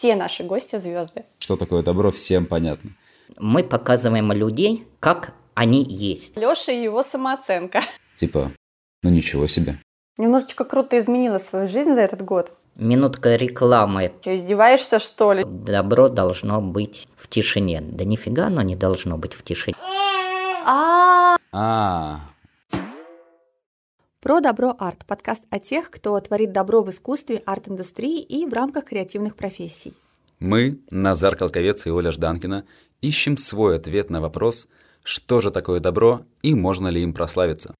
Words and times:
все 0.00 0.16
наши 0.16 0.44
гости 0.44 0.78
звезды. 0.78 1.24
Что 1.38 1.56
такое 1.58 1.82
добро, 1.82 2.10
всем 2.10 2.46
понятно. 2.46 2.92
Мы 3.36 3.62
показываем 3.62 4.32
людей, 4.32 4.86
как 4.98 5.34
они 5.52 5.84
есть. 5.84 6.38
Леша 6.38 6.72
и 6.72 6.82
его 6.82 7.02
самооценка. 7.02 7.82
Типа, 8.16 8.50
ну 9.02 9.10
ничего 9.10 9.46
себе. 9.46 9.78
Немножечко 10.16 10.64
круто 10.64 10.98
изменила 10.98 11.36
свою 11.36 11.68
жизнь 11.68 11.92
за 11.94 12.00
этот 12.00 12.22
год. 12.22 12.54
Минутка 12.76 13.36
рекламы. 13.36 14.10
Что, 14.22 14.34
издеваешься, 14.34 15.00
что 15.00 15.34
ли? 15.34 15.44
Добро 15.44 16.08
должно 16.08 16.62
быть 16.62 17.06
в 17.14 17.28
тишине. 17.28 17.82
Да 17.82 18.04
нифига 18.04 18.46
оно 18.46 18.62
не 18.62 18.76
должно 18.76 19.18
быть 19.18 19.34
в 19.34 19.42
тишине. 19.42 19.76
А, 20.64 21.36
А, 21.52 22.20
Про 24.22 24.42
добро 24.42 24.76
арт. 24.78 25.06
Подкаст 25.06 25.44
о 25.48 25.58
тех, 25.58 25.90
кто 25.90 26.20
творит 26.20 26.52
добро 26.52 26.82
в 26.82 26.90
искусстве, 26.90 27.42
арт-индустрии 27.46 28.20
и 28.20 28.44
в 28.44 28.52
рамках 28.52 28.84
креативных 28.84 29.34
профессий. 29.34 29.94
мы, 30.40 30.78
Назар 30.90 31.36
Колковец 31.36 31.86
и 31.86 31.90
Оля 31.90 32.12
Жданкина, 32.12 32.66
ищем 33.00 33.38
свой 33.38 33.76
ответ 33.76 34.10
на 34.10 34.20
вопрос, 34.20 34.68
что 35.02 35.40
же 35.40 35.50
такое 35.50 35.80
добро 35.80 36.20
и 36.42 36.54
можно 36.54 36.88
ли 36.88 37.02
им 37.02 37.14
прославиться. 37.14 37.74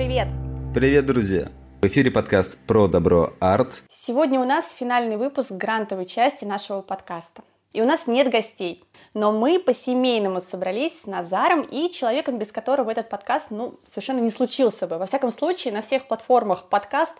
Привет! 0.00 0.28
Привет, 0.72 1.04
друзья! 1.04 1.48
В 1.82 1.86
эфире 1.86 2.10
подкаст 2.10 2.56
«Про 2.66 2.88
добро 2.88 3.34
арт». 3.38 3.82
Сегодня 3.90 4.40
у 4.40 4.46
нас 4.46 4.64
финальный 4.72 5.18
выпуск 5.18 5.50
грантовой 5.52 6.06
части 6.06 6.46
нашего 6.46 6.80
подкаста. 6.80 7.42
И 7.74 7.82
у 7.82 7.84
нас 7.84 8.06
нет 8.06 8.32
гостей, 8.32 8.82
но 9.12 9.30
мы 9.30 9.58
по-семейному 9.58 10.40
собрались 10.40 11.02
с 11.02 11.06
Назаром 11.06 11.60
и 11.70 11.90
человеком, 11.90 12.38
без 12.38 12.50
которого 12.50 12.90
этот 12.90 13.10
подкаст 13.10 13.50
ну, 13.50 13.78
совершенно 13.84 14.20
не 14.20 14.30
случился 14.30 14.86
бы. 14.86 14.96
Во 14.96 15.04
всяком 15.04 15.30
случае, 15.30 15.74
на 15.74 15.82
всех 15.82 16.08
платформах 16.08 16.70
подкаст 16.70 17.16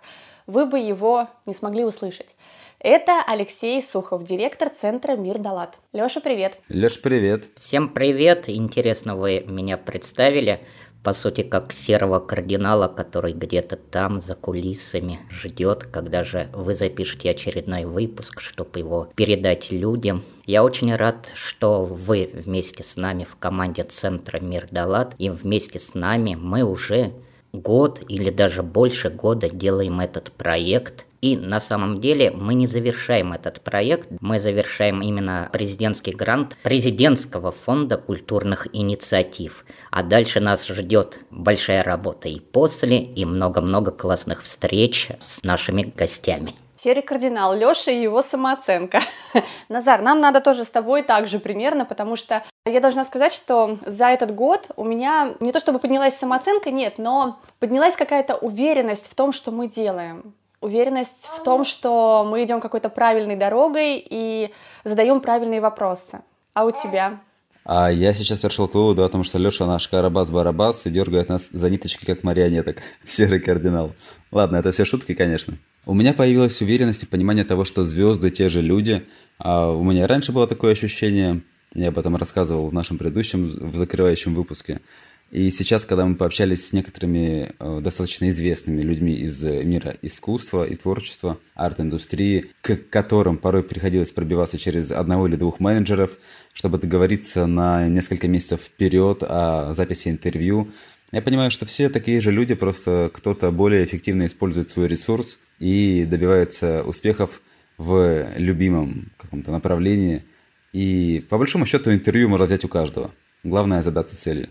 вы 0.47 0.65
бы 0.65 0.79
его 0.79 1.29
не 1.45 1.53
смогли 1.53 1.85
услышать. 1.85 2.35
Это 2.79 3.23
Алексей 3.27 3.83
Сухов, 3.83 4.25
директор 4.25 4.71
центра 4.71 5.13
«Мир 5.13 5.37
Далат». 5.37 5.79
Леша, 5.93 6.21
привет! 6.21 6.57
Леш, 6.71 7.03
привет! 7.03 7.51
Всем 7.59 7.91
привет! 7.91 8.49
Интересно 8.49 9.17
вы 9.17 9.45
меня 9.47 9.77
представили. 9.77 10.67
По 11.03 11.15
сути, 11.15 11.41
как 11.41 11.73
серого 11.73 12.19
кардинала, 12.19 12.87
который 12.87 13.33
где-то 13.33 13.77
там 13.77 14.21
за 14.21 14.35
кулисами 14.35 15.21
ждет, 15.31 15.85
когда 15.85 16.23
же 16.25 16.51
вы 16.53 16.75
запишете 16.75 17.31
очередной 17.31 17.87
выпуск, 17.87 18.41
чтобы 18.41 18.81
его 18.81 19.09
передать 19.15 19.73
людям. 19.73 20.23
Я 20.45 20.63
очень 20.63 20.95
рад, 20.95 21.33
что 21.35 21.85
вы 21.87 22.31
вместе 22.35 22.83
с 22.83 22.97
нами 22.97 23.25
в 23.25 23.37
команде 23.37 23.83
Центра 23.83 24.41
Мир 24.41 24.69
Далат, 24.71 25.15
и 25.17 25.31
вместе 25.31 25.79
с 25.79 25.95
нами 25.95 26.35
мы 26.35 26.65
уже 26.65 27.13
год 27.55 28.03
или 28.09 28.29
даже 28.29 28.63
больше 28.63 29.09
года 29.09 29.49
делаем 29.49 30.01
этот 30.01 30.31
проект. 30.33 31.07
И 31.21 31.37
на 31.37 31.61
самом 31.61 31.99
деле 31.99 32.31
мы 32.31 32.55
не 32.55 32.67
завершаем 32.67 33.33
этот 33.33 33.61
проект, 33.61 34.09
мы 34.21 34.39
завершаем 34.39 35.03
именно 35.03 35.51
президентский 35.53 36.13
грант 36.13 36.57
президентского 36.63 37.53
фонда 37.53 37.99
культурных 37.99 38.67
инициатив. 38.73 39.65
А 39.91 40.03
дальше 40.03 40.41
нас 40.41 40.67
ждет 40.67 41.21
большая 41.31 41.83
работа 41.83 42.29
и 42.29 42.41
после, 42.41 42.99
и 42.99 43.25
много-много 43.25 43.91
классных 43.91 44.43
встреч 44.43 45.11
с 45.19 45.43
нашими 45.45 45.83
гостями. 45.83 46.55
Серый 46.83 47.03
кардинал, 47.03 47.55
Леша 47.55 47.91
и 47.91 48.01
его 48.01 48.23
самооценка. 48.23 49.01
Назар, 49.69 50.01
нам 50.01 50.19
надо 50.21 50.41
тоже 50.41 50.65
с 50.65 50.69
тобой 50.69 51.03
так 51.03 51.29
же 51.29 51.39
примерно, 51.39 51.85
потому 51.85 52.17
что 52.17 52.43
я 52.65 52.81
должна 52.81 53.05
сказать, 53.05 53.35
что 53.35 53.77
за 53.85 54.07
этот 54.07 54.35
год 54.35 54.69
у 54.77 54.85
меня 54.85 55.35
не 55.41 55.53
то 55.53 55.61
чтобы 55.61 55.79
поднялась 55.79 56.17
самооценка, 56.17 56.71
нет, 56.71 56.95
но 56.97 57.39
поднялась 57.59 57.97
какая-то 57.97 58.37
уверенность 58.37 59.11
в 59.11 59.15
том, 59.15 59.35
что 59.35 59.51
мы 59.51 59.69
делаем. 59.69 60.35
Уверенность 60.61 61.29
в 61.37 61.43
том, 61.43 61.65
что 61.65 62.27
мы 62.29 62.45
идем 62.45 62.61
какой-то 62.61 62.91
правильной 62.91 63.37
дорогой 63.37 64.05
и 64.09 64.53
задаем 64.85 65.21
правильные 65.21 65.61
вопросы. 65.61 66.21
А 66.53 66.65
у 66.65 66.71
тебя? 66.71 67.21
А 67.65 67.91
я 67.91 68.13
сейчас 68.13 68.41
пришел 68.41 68.69
к 68.69 68.75
выводу 68.75 69.05
о 69.05 69.09
том, 69.09 69.25
что 69.25 69.39
Леша 69.39 69.67
наш 69.67 69.89
Карабас-Барабас 69.91 70.87
и 70.87 70.91
дергает 70.91 71.29
нас 71.29 71.49
за 71.49 71.71
ниточки, 71.71 72.05
как 72.05 72.25
марионеток. 72.25 72.79
Серый 73.05 73.41
кардинал. 73.41 73.93
Ладно, 74.31 74.57
это 74.57 74.71
все 74.73 74.85
шутки, 74.85 75.15
конечно. 75.15 75.55
У 75.87 75.95
меня 75.95 76.13
появилась 76.13 76.61
уверенность 76.61 77.05
и 77.05 77.07
понимание 77.07 77.45
того, 77.45 77.65
что 77.65 77.85
звезды 77.85 78.31
те 78.31 78.49
же 78.49 78.61
люди. 78.61 79.07
А 79.39 79.71
у 79.71 79.83
меня 79.83 80.07
раньше 80.07 80.33
было 80.33 80.47
такое 80.47 80.73
ощущение, 80.73 81.43
я 81.75 81.89
об 81.89 81.99
этом 81.99 82.17
рассказывал 82.17 82.69
в 82.69 82.73
нашем 82.73 82.99
предыдущем, 82.99 83.47
в 83.47 83.77
закрывающем 83.77 84.35
выпуске. 84.35 84.81
И 85.31 85.51
сейчас, 85.53 85.87
когда 85.87 86.05
мы 86.05 86.17
пообщались 86.17 86.67
с 86.67 86.73
некоторыми 86.73 87.51
э, 87.59 87.81
достаточно 87.81 88.29
известными 88.31 88.81
людьми 88.81 89.15
из 89.15 89.45
э, 89.45 89.63
мира 89.63 89.95
искусства 90.03 90.65
и 90.65 90.75
творчества, 90.75 91.39
арт-индустрии, 91.55 92.47
к 92.63 92.77
которым 92.91 93.39
порой 93.39 93.63
приходилось 93.63 94.11
пробиваться 94.11 94.59
через 94.59 94.91
одного 94.91 95.29
или 95.29 95.37
двух 95.37 95.61
менеджеров, 95.61 96.19
чтобы 96.53 96.79
договориться 96.79 97.47
на 97.47 97.87
несколько 97.87 98.27
месяцев 98.27 98.61
вперед 98.61 99.23
о 99.23 99.73
записи 99.73 100.09
интервью, 100.09 100.73
я 101.13 101.23
понимаю, 101.23 101.51
что 101.51 101.67
все 101.67 101.89
такие 101.89 102.21
же 102.21 102.31
люди, 102.31 102.55
просто 102.55 103.11
кто-то 103.13 103.51
более 103.51 103.85
эффективно 103.85 104.27
использует 104.27 104.69
свой 104.69 104.87
ресурс 104.87 105.41
и 105.59 106.05
добивается 106.09 106.85
успехов 106.85 107.41
в 107.79 108.29
любимом 108.37 109.11
каком-то 109.17 109.51
направлении. 109.51 110.25
И 110.73 111.25
по 111.29 111.37
большому 111.37 111.67
счету 111.67 111.93
интервью 111.93 112.29
можно 112.29 112.47
взять 112.47 112.65
у 112.65 112.69
каждого. 112.69 113.11
Главное 113.43 113.83
задаться 113.83 114.17
целью. 114.17 114.49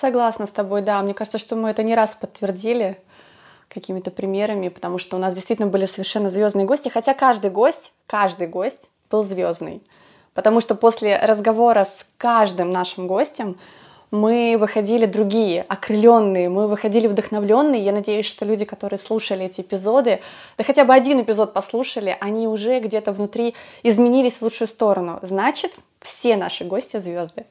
Согласна 0.00 0.46
с 0.46 0.50
тобой, 0.50 0.80
да. 0.80 1.02
Мне 1.02 1.12
кажется, 1.12 1.36
что 1.36 1.56
мы 1.56 1.68
это 1.68 1.82
не 1.82 1.94
раз 1.94 2.16
подтвердили 2.18 2.96
какими-то 3.68 4.10
примерами, 4.10 4.68
потому 4.68 4.96
что 4.96 5.16
у 5.16 5.20
нас 5.20 5.34
действительно 5.34 5.68
были 5.68 5.84
совершенно 5.84 6.30
звездные 6.30 6.64
гости, 6.64 6.88
хотя 6.88 7.12
каждый 7.12 7.50
гость, 7.50 7.92
каждый 8.06 8.46
гость 8.46 8.88
был 9.10 9.24
звездный. 9.24 9.82
Потому 10.32 10.62
что 10.62 10.74
после 10.74 11.18
разговора 11.18 11.84
с 11.84 12.06
каждым 12.16 12.70
нашим 12.70 13.06
гостем 13.06 13.58
мы 14.10 14.56
выходили 14.58 15.04
другие, 15.04 15.66
окрыленные, 15.68 16.48
мы 16.48 16.66
выходили 16.66 17.06
вдохновленные. 17.06 17.82
Я 17.82 17.92
надеюсь, 17.92 18.24
что 18.24 18.46
люди, 18.46 18.64
которые 18.64 18.98
слушали 18.98 19.44
эти 19.44 19.60
эпизоды, 19.60 20.20
да 20.56 20.64
хотя 20.64 20.84
бы 20.84 20.94
один 20.94 21.20
эпизод 21.20 21.52
послушали, 21.52 22.16
они 22.20 22.48
уже 22.48 22.80
где-то 22.80 23.12
внутри 23.12 23.54
изменились 23.82 24.38
в 24.38 24.42
лучшую 24.42 24.68
сторону. 24.68 25.18
Значит, 25.20 25.74
все 26.00 26.36
наши 26.36 26.64
гости 26.64 26.96
звезды. 26.96 27.44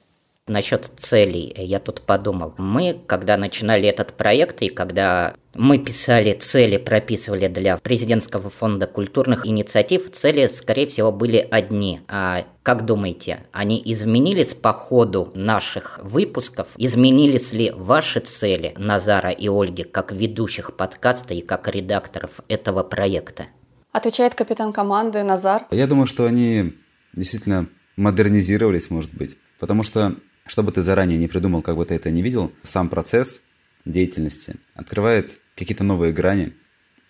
Насчет 0.49 0.91
целей 0.97 1.53
я 1.55 1.79
тут 1.79 2.01
подумал. 2.01 2.55
Мы, 2.57 2.99
когда 3.05 3.37
начинали 3.37 3.87
этот 3.87 4.13
проект 4.13 4.63
и 4.63 4.69
когда 4.69 5.35
мы 5.53 5.77
писали 5.77 6.33
цели, 6.33 6.77
прописывали 6.77 7.47
для 7.47 7.77
президентского 7.77 8.49
фонда 8.49 8.87
культурных 8.87 9.45
инициатив, 9.45 10.09
цели, 10.09 10.47
скорее 10.47 10.87
всего, 10.87 11.11
были 11.11 11.47
одни. 11.51 12.01
А 12.07 12.45
как 12.63 12.85
думаете, 12.85 13.45
они 13.51 13.79
изменились 13.85 14.55
по 14.55 14.73
ходу 14.73 15.31
наших 15.35 15.99
выпусков? 16.01 16.69
Изменились 16.77 17.53
ли 17.53 17.71
ваши 17.75 18.19
цели, 18.19 18.73
Назара 18.75 19.29
и 19.29 19.47
Ольги, 19.49 19.83
как 19.83 20.11
ведущих 20.11 20.75
подкаста 20.75 21.35
и 21.35 21.41
как 21.41 21.67
редакторов 21.67 22.39
этого 22.47 22.81
проекта? 22.81 23.45
Отвечает 23.91 24.33
капитан 24.33 24.73
команды 24.73 25.21
Назар. 25.21 25.67
Я 25.69 25.85
думаю, 25.85 26.07
что 26.07 26.25
они 26.25 26.73
действительно 27.13 27.69
модернизировались, 27.97 28.89
может 28.89 29.13
быть. 29.13 29.37
Потому 29.59 29.83
что, 29.83 30.15
чтобы 30.49 30.71
ты 30.71 30.81
заранее 30.81 31.19
не 31.19 31.27
придумал, 31.27 31.61
как 31.61 31.77
бы 31.77 31.85
ты 31.85 31.93
это 31.93 32.09
не 32.09 32.23
видел, 32.23 32.51
сам 32.63 32.89
процесс 32.89 33.43
деятельности 33.85 34.55
открывает 34.73 35.39
какие-то 35.55 35.83
новые 35.83 36.11
грани, 36.11 36.53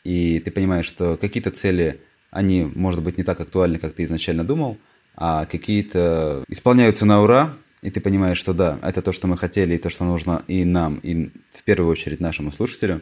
и 0.03 0.39
ты 0.39 0.51
понимаешь, 0.51 0.85
что 0.85 1.15
какие-то 1.15 1.49
цели, 1.49 2.01
они, 2.31 2.63
может 2.63 3.01
быть, 3.01 3.17
не 3.17 3.23
так 3.23 3.39
актуальны, 3.39 3.79
как 3.79 3.93
ты 3.93 4.03
изначально 4.03 4.43
думал, 4.43 4.77
а 5.15 5.45
какие-то 5.45 6.43
исполняются 6.49 7.05
на 7.05 7.21
ура, 7.21 7.55
и 7.81 7.89
ты 7.89 8.01
понимаешь, 8.01 8.37
что 8.37 8.53
да, 8.53 8.77
это 8.83 9.01
то, 9.01 9.13
что 9.13 9.27
мы 9.27 9.37
хотели, 9.37 9.75
и 9.75 9.77
то, 9.77 9.89
что 9.89 10.03
нужно 10.03 10.43
и 10.47 10.65
нам, 10.65 10.97
и 10.97 11.31
в 11.51 11.63
первую 11.63 11.89
очередь 11.89 12.19
нашему 12.19 12.51
слушателю, 12.51 13.01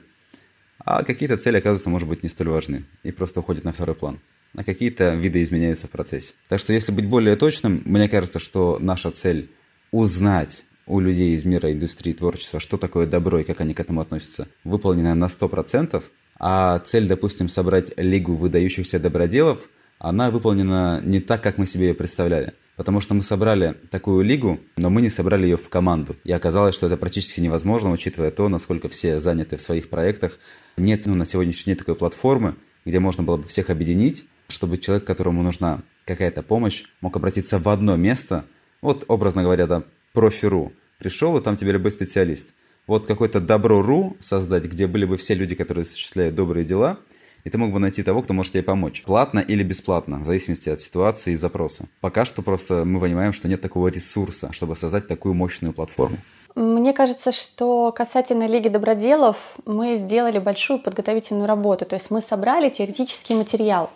а 0.80 1.04
какие-то 1.04 1.38
цели, 1.38 1.58
оказывается, 1.58 1.90
может 1.90 2.08
быть, 2.08 2.22
не 2.22 2.30
столь 2.30 2.50
важны 2.50 2.86
и 3.02 3.12
просто 3.12 3.40
уходят 3.40 3.64
на 3.64 3.74
второй 3.74 3.96
план. 3.96 4.20
А 4.56 4.64
какие-то 4.64 5.16
виды 5.16 5.42
изменяются 5.42 5.88
в 5.88 5.90
процессе. 5.90 6.34
Так 6.48 6.60
что, 6.60 6.74
если 6.74 6.92
быть 6.92 7.08
более 7.08 7.36
точным, 7.36 7.82
мне 7.86 8.08
кажется, 8.08 8.40
что 8.40 8.78
наша 8.80 9.12
цель 9.12 9.50
узнать 9.92 10.64
у 10.86 11.00
людей 11.00 11.34
из 11.34 11.46
мира 11.46 11.72
индустрии 11.72 12.14
творчества, 12.14 12.60
что 12.60 12.78
такое 12.78 13.06
добро 13.06 13.40
и 13.40 13.44
как 13.44 13.62
они 13.62 13.74
к 13.74 13.80
этому 13.80 14.02
относятся, 14.02 14.48
выполнена 14.64 15.16
на 15.16 15.26
100%, 15.26 16.04
а 16.40 16.80
цель, 16.80 17.08
допустим, 17.08 17.50
собрать 17.50 17.92
лигу 17.98 18.36
выдающихся 18.36 19.00
доброделов, 19.00 19.70
она 20.00 20.30
выполнена 20.32 21.02
не 21.04 21.20
так, 21.20 21.42
как 21.42 21.58
мы 21.58 21.66
себе 21.66 21.88
ее 21.88 21.94
представляли. 21.94 22.54
Потому 22.76 23.02
что 23.02 23.16
мы 23.16 23.24
собрали 23.24 23.76
такую 23.90 24.24
лигу, 24.24 24.60
но 24.78 24.92
мы 24.92 25.02
не 25.02 25.10
собрали 25.10 25.48
ее 25.48 25.58
в 25.58 25.68
команду. 25.68 26.16
И 26.24 26.32
оказалось, 26.32 26.76
что 26.76 26.86
это 26.86 26.96
практически 26.96 27.40
невозможно, 27.40 27.92
учитывая 27.92 28.30
то, 28.30 28.48
насколько 28.50 28.88
все 28.88 29.20
заняты 29.20 29.58
в 29.58 29.62
своих 29.62 29.90
проектах. 29.90 30.38
Нет 30.78 31.08
ну, 31.08 31.16
на 31.16 31.26
сегодняшний 31.26 31.72
день 31.72 31.80
такой 31.80 31.96
платформы, 31.96 32.56
где 32.86 33.00
можно 33.00 33.24
было 33.24 33.38
бы 33.38 33.48
всех 33.48 33.72
объединить, 33.72 34.28
чтобы 34.48 34.78
человек, 34.78 35.06
которому 35.06 35.42
нужна 35.42 35.82
какая-то 36.06 36.44
помощь, 36.44 36.84
мог 37.02 37.16
обратиться 37.16 37.58
в 37.58 37.68
одно 37.68 37.96
место, 37.96 38.46
вот, 38.82 39.06
образно 39.08 39.44
говоря, 39.44 39.68
да, 39.68 39.84
профи.ру, 40.14 40.74
пришел, 41.00 41.38
и 41.38 41.42
там 41.42 41.58
тебе 41.58 41.72
любой 41.72 41.92
специалист. 41.92 42.54
Вот 42.88 43.06
какой-то 43.06 43.40
добро.ру 43.40 44.16
создать, 44.20 44.66
где 44.66 44.88
были 44.88 45.06
бы 45.06 45.18
все 45.18 45.34
люди, 45.34 45.56
которые 45.56 45.84
осуществляют 45.84 46.36
добрые 46.36 46.66
дела, 46.66 47.00
и 47.44 47.50
ты 47.50 47.58
мог 47.58 47.72
бы 47.72 47.80
найти 47.80 48.04
того, 48.04 48.22
кто 48.22 48.34
может 48.34 48.54
тебе 48.54 48.64
помочь. 48.64 49.04
Платно 49.04 49.40
или 49.40 49.64
бесплатно, 49.64 50.20
в 50.20 50.26
зависимости 50.26 50.70
от 50.70 50.82
ситуации 50.82 51.34
и 51.34 51.36
запроса. 51.36 51.88
Пока 52.02 52.26
что 52.26 52.42
просто 52.42 52.86
мы 52.86 53.00
понимаем, 53.00 53.34
что 53.34 53.48
нет 53.48 53.62
такого 53.62 53.90
ресурса, 53.90 54.52
чтобы 54.52 54.76
создать 54.76 55.08
такую 55.08 55.34
мощную 55.34 55.74
платформу. 55.74 56.18
Мне 56.56 56.92
кажется, 56.92 57.32
что 57.32 57.92
касательно 57.92 58.48
Лиги 58.48 58.68
Доброделов 58.68 59.38
мы 59.66 59.96
сделали 59.98 60.40
большую 60.40 60.80
подготовительную 60.80 61.46
работу. 61.46 61.86
То 61.86 61.96
есть 61.96 62.10
мы 62.10 62.20
собрали 62.20 62.70
теоретический 62.70 63.36
материал. 63.36 63.92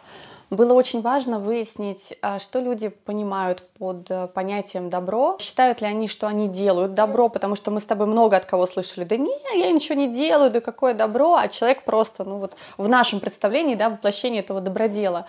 Было 0.51 0.74
очень 0.74 1.01
важно 1.01 1.39
выяснить, 1.39 2.13
а, 2.21 2.38
что 2.38 2.59
люди 2.59 2.89
понимают 2.89 3.63
под 3.80 4.12
э, 4.12 4.27
понятием 4.27 4.89
добро. 4.89 5.38
Считают 5.39 5.80
ли 5.80 5.88
они, 5.88 6.09
что 6.09 6.27
они 6.27 6.50
делают 6.50 6.94
добро, 6.94 7.30
потому 7.30 7.56
что 7.56 7.71
мы 7.71 7.80
с 7.80 7.86
тобой 7.86 8.06
много 8.06 8.36
от 8.36 8.45
кого 8.45 8.68
слышали, 8.68 9.06
да 9.06 9.15
не, 9.15 9.33
я 9.57 9.71
ничего 9.71 9.95
не 9.95 10.09
делаю, 10.09 10.51
да 10.51 10.59
какое 10.59 10.94
добро, 10.94 11.36
а 11.36 11.48
человек 11.48 11.86
просто, 11.86 12.25
ну 12.25 12.36
вот 12.36 12.57
в 12.77 12.89
нашем 12.89 13.21
представлении, 13.21 13.75
да, 13.75 13.92
воплощение 13.92 14.42
этого 14.42 14.59
добродела. 14.59 15.25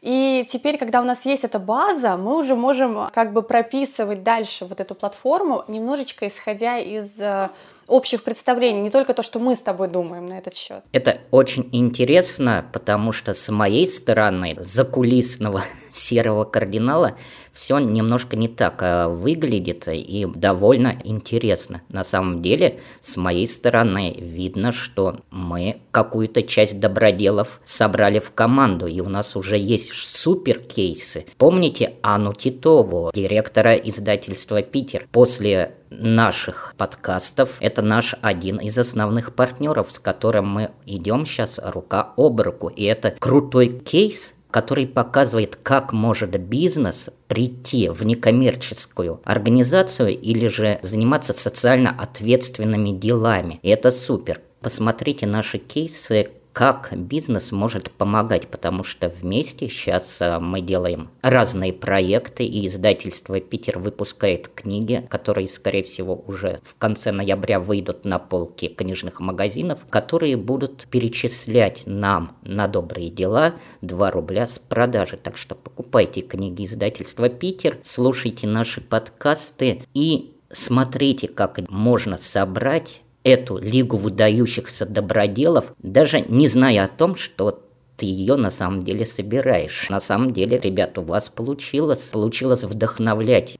И 0.00 0.46
теперь, 0.48 0.78
когда 0.78 1.00
у 1.00 1.04
нас 1.04 1.26
есть 1.26 1.42
эта 1.42 1.58
база, 1.58 2.16
мы 2.16 2.38
уже 2.38 2.54
можем 2.54 3.08
как 3.12 3.32
бы 3.32 3.42
прописывать 3.42 4.22
дальше 4.22 4.64
вот 4.64 4.78
эту 4.78 4.94
платформу, 4.94 5.64
немножечко 5.66 6.28
исходя 6.28 6.78
из 6.78 7.18
э, 7.18 7.50
общих 7.92 8.22
представлений, 8.22 8.80
не 8.80 8.90
только 8.90 9.14
то, 9.14 9.22
что 9.22 9.38
мы 9.38 9.54
с 9.54 9.60
тобой 9.60 9.88
думаем 9.88 10.26
на 10.26 10.38
этот 10.38 10.54
счет. 10.54 10.82
Это 10.92 11.18
очень 11.30 11.68
интересно, 11.72 12.64
потому 12.72 13.12
что 13.12 13.34
с 13.34 13.50
моей 13.50 13.86
стороны, 13.86 14.56
закулисного 14.58 15.62
серого 15.90 16.44
кардинала, 16.44 17.16
все 17.52 17.78
немножко 17.78 18.36
не 18.36 18.48
так 18.48 18.78
а, 18.80 19.08
выглядит 19.08 19.86
и 19.88 20.26
довольно 20.34 20.98
интересно. 21.04 21.82
На 21.88 22.02
самом 22.02 22.40
деле, 22.40 22.80
с 23.00 23.16
моей 23.16 23.46
стороны, 23.46 24.14
видно, 24.18 24.72
что 24.72 25.16
мы 25.30 25.76
какую-то 25.90 26.42
часть 26.42 26.80
доброделов 26.80 27.60
собрали 27.64 28.20
в 28.20 28.30
команду, 28.32 28.86
и 28.86 29.00
у 29.00 29.08
нас 29.08 29.36
уже 29.36 29.58
есть 29.58 29.92
супер 29.92 30.60
кейсы. 30.60 31.26
Помните 31.36 31.94
Анну 32.02 32.32
Титову, 32.32 33.10
директора 33.14 33.74
издательства 33.74 34.62
«Питер»? 34.62 35.06
После 35.12 35.76
наших 36.00 36.74
подкастов. 36.76 37.56
Это 37.60 37.82
наш 37.82 38.14
один 38.22 38.58
из 38.58 38.78
основных 38.78 39.34
партнеров, 39.34 39.90
с 39.90 39.98
которым 39.98 40.48
мы 40.48 40.70
идем 40.86 41.26
сейчас 41.26 41.60
рука 41.62 42.12
об 42.16 42.40
руку. 42.40 42.68
И 42.68 42.84
это 42.84 43.14
крутой 43.18 43.68
кейс, 43.68 44.34
который 44.50 44.86
показывает, 44.86 45.56
как 45.56 45.92
может 45.92 46.38
бизнес 46.38 47.10
прийти 47.26 47.88
в 47.88 48.04
некоммерческую 48.04 49.20
организацию 49.24 50.18
или 50.18 50.46
же 50.46 50.78
заниматься 50.82 51.32
социально 51.32 51.90
ответственными 51.90 52.90
делами. 52.90 53.58
И 53.62 53.70
это 53.70 53.90
супер. 53.90 54.40
Посмотрите 54.60 55.26
наши 55.26 55.58
кейсы, 55.58 56.28
как 56.52 56.90
бизнес 56.96 57.50
может 57.50 57.90
помогать, 57.90 58.48
потому 58.48 58.84
что 58.84 59.08
вместе 59.08 59.68
сейчас 59.68 60.20
э, 60.20 60.38
мы 60.38 60.60
делаем 60.60 61.10
разные 61.22 61.72
проекты, 61.72 62.44
и 62.44 62.66
издательство 62.66 63.40
«Питер» 63.40 63.78
выпускает 63.78 64.48
книги, 64.48 65.06
которые, 65.08 65.48
скорее 65.48 65.82
всего, 65.82 66.22
уже 66.26 66.58
в 66.62 66.74
конце 66.76 67.10
ноября 67.10 67.58
выйдут 67.58 68.04
на 68.04 68.18
полки 68.18 68.68
книжных 68.68 69.20
магазинов, 69.20 69.86
которые 69.88 70.36
будут 70.36 70.86
перечислять 70.90 71.84
нам 71.86 72.36
на 72.42 72.68
добрые 72.68 73.08
дела 73.08 73.54
2 73.80 74.10
рубля 74.10 74.46
с 74.46 74.58
продажи. 74.58 75.16
Так 75.16 75.36
что 75.36 75.54
покупайте 75.54 76.20
книги 76.20 76.64
издательства 76.64 77.28
«Питер», 77.28 77.78
слушайте 77.82 78.46
наши 78.46 78.80
подкасты 78.80 79.82
и 79.94 80.34
смотрите, 80.50 81.28
как 81.28 81.58
можно 81.70 82.18
собрать 82.18 83.02
эту 83.24 83.58
лигу 83.58 83.96
выдающихся 83.96 84.86
доброделов, 84.86 85.72
даже 85.78 86.20
не 86.20 86.48
зная 86.48 86.84
о 86.84 86.88
том, 86.88 87.16
что 87.16 87.62
ты 87.96 88.06
ее 88.06 88.36
на 88.36 88.50
самом 88.50 88.80
деле 88.80 89.06
собираешь. 89.06 89.88
На 89.90 90.00
самом 90.00 90.32
деле, 90.32 90.58
ребят, 90.58 90.98
у 90.98 91.02
вас 91.02 91.28
получилось, 91.28 92.08
получилось 92.08 92.64
вдохновлять. 92.64 93.58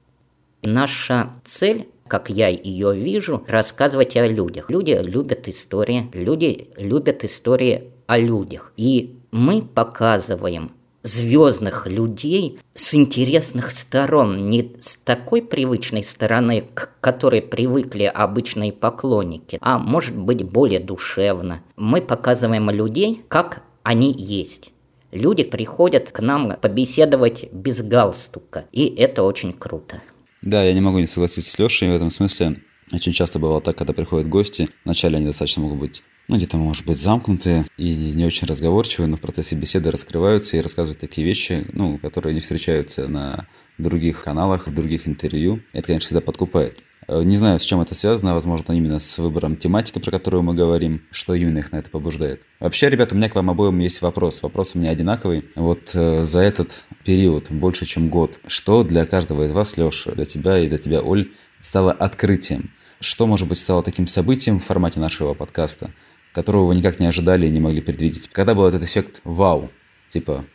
Наша 0.61 1.33
цель 1.43 1.87
как 2.07 2.29
я 2.29 2.47
ее 2.47 2.95
вижу, 2.95 3.43
рассказывать 3.47 4.15
о 4.17 4.27
людях. 4.27 4.69
Люди 4.69 4.99
любят 5.01 5.47
истории, 5.47 6.09
люди 6.13 6.67
любят 6.77 7.23
истории 7.23 7.91
о 8.07 8.17
людях. 8.17 8.73
И 8.77 9.17
мы 9.31 9.61
показываем 9.61 10.71
звездных 11.03 11.85
людей 11.85 12.59
с 12.73 12.95
интересных 12.95 13.71
сторон, 13.71 14.49
не 14.49 14.75
с 14.79 14.95
такой 14.95 15.41
привычной 15.41 16.03
стороны, 16.03 16.63
к 16.73 16.89
которой 17.01 17.41
привыкли 17.41 18.03
обычные 18.03 18.71
поклонники, 18.71 19.57
а 19.61 19.77
может 19.77 20.15
быть 20.15 20.43
более 20.43 20.79
душевно. 20.79 21.61
Мы 21.75 22.01
показываем 22.01 22.69
людей, 22.69 23.21
как 23.27 23.63
они 23.83 24.13
есть. 24.13 24.71
Люди 25.11 25.43
приходят 25.43 26.09
к 26.09 26.21
нам 26.21 26.55
побеседовать 26.59 27.51
без 27.51 27.83
галстука, 27.83 28.65
и 28.71 28.85
это 28.87 29.23
очень 29.23 29.53
круто. 29.53 30.01
Да, 30.41 30.63
я 30.63 30.73
не 30.73 30.81
могу 30.81 30.99
не 30.99 31.05
согласиться 31.05 31.51
с 31.51 31.59
Лешей 31.59 31.89
в 31.89 31.95
этом 31.95 32.09
смысле. 32.09 32.57
Очень 32.91 33.13
часто 33.13 33.39
бывало 33.39 33.61
так, 33.61 33.77
когда 33.77 33.93
приходят 33.93 34.27
гости, 34.27 34.69
вначале 34.85 35.17
они 35.17 35.25
достаточно 35.25 35.61
могут 35.61 35.79
быть 35.79 36.03
ну, 36.27 36.37
где-то, 36.37 36.57
может 36.57 36.85
быть, 36.85 36.97
замкнутые 36.97 37.65
и 37.77 38.11
не 38.13 38.25
очень 38.25 38.47
разговорчивые, 38.47 39.07
но 39.07 39.17
в 39.17 39.21
процессе 39.21 39.55
беседы 39.55 39.91
раскрываются 39.91 40.57
и 40.57 40.61
рассказывают 40.61 40.99
такие 40.99 41.25
вещи, 41.27 41.65
ну, 41.73 41.97
которые 41.97 42.33
не 42.33 42.39
встречаются 42.39 43.07
на 43.07 43.47
других 43.77 44.23
каналах, 44.23 44.67
в 44.67 44.73
других 44.73 45.07
интервью. 45.07 45.61
Это, 45.73 45.87
конечно, 45.87 46.05
всегда 46.07 46.21
подкупает. 46.21 46.83
Э, 47.07 47.23
не 47.23 47.37
знаю, 47.37 47.59
с 47.59 47.63
чем 47.63 47.81
это 47.81 47.95
связано, 47.95 48.33
возможно, 48.33 48.73
именно 48.73 48.99
с 48.99 49.17
выбором 49.17 49.55
тематики, 49.55 49.99
про 49.99 50.11
которую 50.11 50.43
мы 50.43 50.53
говорим, 50.53 51.01
что 51.11 51.33
именно 51.33 51.59
их 51.59 51.71
на 51.71 51.77
это 51.77 51.89
побуждает. 51.89 52.43
Вообще, 52.59 52.89
ребята, 52.89 53.15
у 53.15 53.17
меня 53.17 53.29
к 53.29 53.35
вам 53.35 53.49
обоим 53.49 53.79
есть 53.79 54.01
вопрос. 54.01 54.43
Вопрос 54.43 54.75
у 54.75 54.79
меня 54.79 54.91
одинаковый. 54.91 55.45
Вот 55.55 55.91
э, 55.93 56.23
за 56.23 56.39
этот 56.39 56.83
период, 57.03 57.51
больше 57.51 57.85
чем 57.85 58.09
год, 58.09 58.39
что 58.47 58.83
для 58.83 59.05
каждого 59.05 59.43
из 59.43 59.51
вас, 59.51 59.77
Леша, 59.77 60.11
для 60.11 60.25
тебя 60.25 60.59
и 60.59 60.67
для 60.67 60.77
тебя, 60.77 61.01
Оль, 61.01 61.31
стало 61.59 61.91
открытием? 61.91 62.71
Что, 62.99 63.27
может 63.27 63.47
быть, 63.47 63.57
стало 63.57 63.83
таким 63.83 64.07
событием 64.07 64.59
в 64.59 64.63
формате 64.63 64.99
нашего 64.99 65.33
подкаста, 65.33 65.91
которого 66.33 66.67
вы 66.67 66.75
никак 66.75 66.99
не 66.99 67.05
ожидали 67.05 67.47
и 67.47 67.51
не 67.51 67.59
могли 67.59 67.81
предвидеть? 67.81 68.27
Когда 68.27 68.55
был 68.55 68.65
этот 68.65 68.83
эффект 68.83 69.21
«Вау», 69.23 69.69
типа 70.09 70.45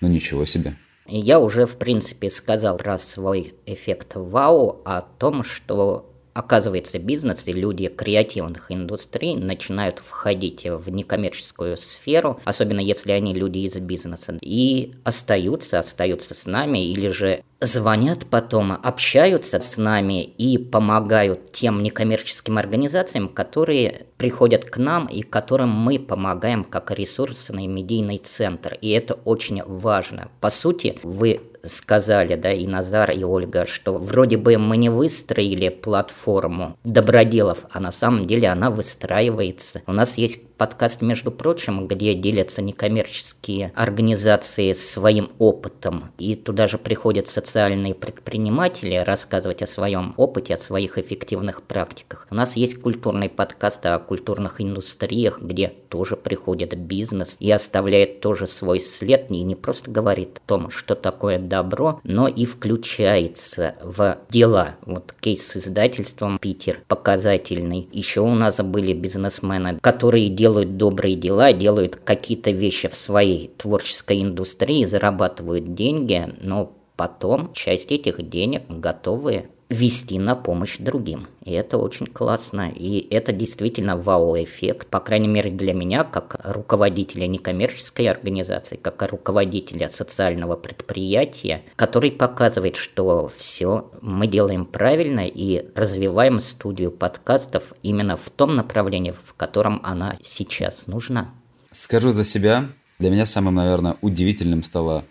«Ну 0.00 0.08
ничего 0.08 0.44
себе». 0.44 0.76
Я 1.06 1.40
уже, 1.40 1.64
в 1.64 1.76
принципе, 1.76 2.28
сказал 2.28 2.76
раз 2.76 3.08
свой 3.08 3.54
эффект 3.64 4.12
«Вау» 4.14 4.82
о 4.84 5.00
том, 5.00 5.42
что 5.42 6.07
Оказывается, 6.38 7.00
бизнес 7.00 7.48
и 7.48 7.52
люди 7.52 7.88
креативных 7.88 8.70
индустрий 8.70 9.34
начинают 9.34 9.98
входить 9.98 10.66
в 10.66 10.88
некоммерческую 10.88 11.76
сферу, 11.76 12.38
особенно 12.44 12.78
если 12.78 13.10
они 13.10 13.34
люди 13.34 13.58
из 13.58 13.76
бизнеса, 13.78 14.38
и 14.40 14.92
остаются, 15.02 15.80
остаются 15.80 16.36
с 16.36 16.46
нами, 16.46 16.92
или 16.92 17.08
же 17.08 17.42
звонят 17.60 18.26
потом, 18.30 18.70
общаются 18.70 19.58
с 19.58 19.78
нами 19.78 20.22
и 20.22 20.58
помогают 20.58 21.50
тем 21.50 21.82
некоммерческим 21.82 22.56
организациям, 22.56 23.28
которые 23.28 24.06
приходят 24.16 24.64
к 24.64 24.76
нам 24.76 25.06
и 25.06 25.22
которым 25.22 25.70
мы 25.70 25.98
помогаем 25.98 26.62
как 26.62 26.92
ресурсный 26.92 27.66
медийный 27.66 28.18
центр. 28.18 28.78
И 28.80 28.90
это 28.90 29.14
очень 29.14 29.64
важно. 29.64 30.30
По 30.40 30.50
сути, 30.50 31.00
вы 31.02 31.40
сказали, 31.68 32.34
да, 32.34 32.52
и 32.52 32.66
Назар, 32.66 33.10
и 33.10 33.22
Ольга, 33.24 33.66
что 33.66 33.98
вроде 33.98 34.36
бы 34.36 34.56
мы 34.58 34.76
не 34.76 34.88
выстроили 34.88 35.68
платформу 35.68 36.76
доброделов, 36.84 37.58
а 37.70 37.80
на 37.80 37.90
самом 37.90 38.24
деле 38.24 38.48
она 38.48 38.70
выстраивается. 38.70 39.82
У 39.86 39.92
нас 39.92 40.18
есть 40.18 40.40
подкаст, 40.58 41.00
между 41.00 41.30
прочим, 41.30 41.86
где 41.86 42.14
делятся 42.14 42.60
некоммерческие 42.60 43.72
организации 43.76 44.72
своим 44.72 45.30
опытом, 45.38 46.10
и 46.18 46.34
туда 46.34 46.66
же 46.66 46.76
приходят 46.76 47.28
социальные 47.28 47.94
предприниматели 47.94 48.96
рассказывать 48.96 49.62
о 49.62 49.66
своем 49.66 50.14
опыте, 50.16 50.54
о 50.54 50.56
своих 50.58 50.98
эффективных 50.98 51.62
практиках. 51.62 52.26
У 52.30 52.34
нас 52.34 52.56
есть 52.56 52.80
культурный 52.80 53.28
подкаст 53.28 53.86
о 53.86 53.98
культурных 54.00 54.60
индустриях, 54.60 55.40
где 55.40 55.68
тоже 55.88 56.16
приходит 56.16 56.76
бизнес 56.76 57.36
и 57.38 57.50
оставляет 57.50 58.20
тоже 58.20 58.46
свой 58.48 58.80
след, 58.80 59.30
и 59.30 59.42
не 59.42 59.54
просто 59.54 59.90
говорит 59.90 60.38
о 60.44 60.48
том, 60.48 60.70
что 60.70 60.96
такое 60.96 61.38
добро, 61.38 62.00
но 62.02 62.26
и 62.26 62.44
включается 62.44 63.76
в 63.82 64.18
дела. 64.28 64.74
Вот 64.84 65.14
кейс 65.20 65.46
с 65.46 65.56
издательством 65.56 66.38
Питер 66.38 66.80
показательный. 66.88 67.88
Еще 67.92 68.20
у 68.20 68.34
нас 68.34 68.58
были 68.58 68.92
бизнесмены, 68.92 69.78
которые 69.80 70.28
делают 70.28 70.47
делают 70.48 70.78
добрые 70.78 71.14
дела, 71.14 71.52
делают 71.52 71.96
какие-то 71.96 72.50
вещи 72.50 72.88
в 72.88 72.94
своей 72.94 73.48
творческой 73.58 74.22
индустрии, 74.22 74.84
зарабатывают 74.84 75.74
деньги, 75.74 76.26
но 76.40 76.72
потом 76.96 77.52
часть 77.52 77.92
этих 77.92 78.26
денег 78.28 78.62
готовы 78.68 79.50
вести 79.68 80.18
на 80.18 80.34
помощь 80.34 80.78
другим. 80.78 81.26
И 81.44 81.52
это 81.52 81.78
очень 81.78 82.06
классно. 82.06 82.70
И 82.74 83.06
это 83.10 83.32
действительно 83.32 83.96
вау-эффект, 83.96 84.88
по 84.88 85.00
крайней 85.00 85.28
мере 85.28 85.50
для 85.50 85.74
меня, 85.74 86.04
как 86.04 86.40
руководителя 86.44 87.26
некоммерческой 87.26 88.06
организации, 88.06 88.76
как 88.76 89.02
руководителя 89.02 89.88
социального 89.88 90.56
предприятия, 90.56 91.62
который 91.76 92.10
показывает, 92.10 92.76
что 92.76 93.30
все 93.36 93.90
мы 94.00 94.26
делаем 94.26 94.64
правильно 94.64 95.26
и 95.26 95.66
развиваем 95.74 96.40
студию 96.40 96.90
подкастов 96.90 97.74
именно 97.82 98.16
в 98.16 98.30
том 98.30 98.56
направлении, 98.56 99.12
в 99.12 99.34
котором 99.34 99.80
она 99.84 100.16
сейчас 100.22 100.86
нужна. 100.86 101.30
Скажу 101.70 102.12
за 102.12 102.24
себя, 102.24 102.68
для 102.98 103.10
меня 103.10 103.26
самым, 103.26 103.56
наверное, 103.56 103.96
удивительным 104.00 104.62
стало 104.62 105.04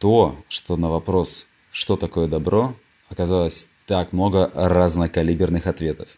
то, 0.00 0.34
что 0.48 0.76
на 0.76 0.90
вопрос 0.90 1.46
«что 1.70 1.96
такое 1.96 2.26
добро?» 2.26 2.74
Оказалось 3.08 3.70
так 3.86 4.12
много 4.12 4.50
разнокалиберных 4.54 5.66
ответов. 5.66 6.08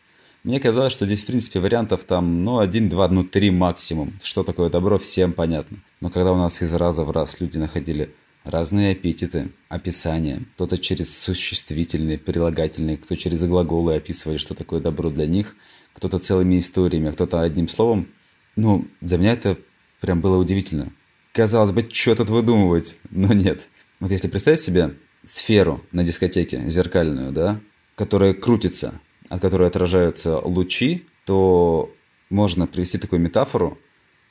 Мне 0.43 0.59
казалось, 0.59 0.93
что 0.93 1.05
здесь, 1.05 1.23
в 1.23 1.27
принципе, 1.27 1.61
вариантов 1.61 2.05
там, 2.05 2.45
ну, 2.45 2.61
один, 2.61 2.89
два, 2.89 3.09
ну, 3.09 3.25
три 3.25 3.51
максимум. 3.51 4.19
Что 4.23 4.43
такое 4.43 4.71
добро, 4.71 4.99
всем 4.99 5.35
понятно. 5.35 5.79
Но 6.01 6.09
когда 6.09 6.33
у 6.33 6.37
нас 6.37 6.63
из 6.63 6.73
раза 6.75 7.05
в 7.05 7.11
раз 7.11 7.41
люди 7.41 7.59
находили 7.59 8.15
разные 8.45 8.95
эпитеты, 8.95 9.51
описания, 9.69 10.43
кто-то 10.55 10.79
через 10.79 11.17
существительные, 11.19 12.17
прилагательные, 12.17 12.97
кто 12.97 13.17
через 13.17 13.45
глаголы 13.45 13.97
описывали, 13.97 14.39
что 14.39 14.55
такое 14.55 14.81
добро 14.81 15.11
для 15.11 15.27
них, 15.27 15.57
кто-то 15.93 16.19
целыми 16.19 16.59
историями, 16.59 17.11
а 17.11 17.13
кто-то 17.13 17.43
одним 17.43 17.69
словом, 17.69 18.09
ну, 18.57 18.89
для 19.03 19.19
меня 19.19 19.33
это 19.33 19.59
прям 20.01 20.23
было 20.23 20.39
удивительно. 20.39 20.91
Казалось 21.33 21.71
бы, 21.71 21.87
что 21.93 22.15
тут 22.15 22.31
выдумывать, 22.31 22.97
но 23.11 23.35
нет. 23.35 23.69
Вот 24.01 24.11
если 24.11 24.29
представить 24.29 24.61
себе, 24.61 24.95
сферу 25.23 25.83
на 25.93 26.05
дискотеке, 26.05 26.63
зеркальную, 26.67 27.33
да, 27.33 27.61
которая 27.95 28.35
крутится, 28.35 29.01
от 29.29 29.41
которой 29.41 29.69
отражаются 29.69 30.39
лучи, 30.39 31.07
то 31.25 31.93
можно 32.31 32.67
привести 32.67 32.99
такую 32.99 33.21
метафору, 33.21 33.79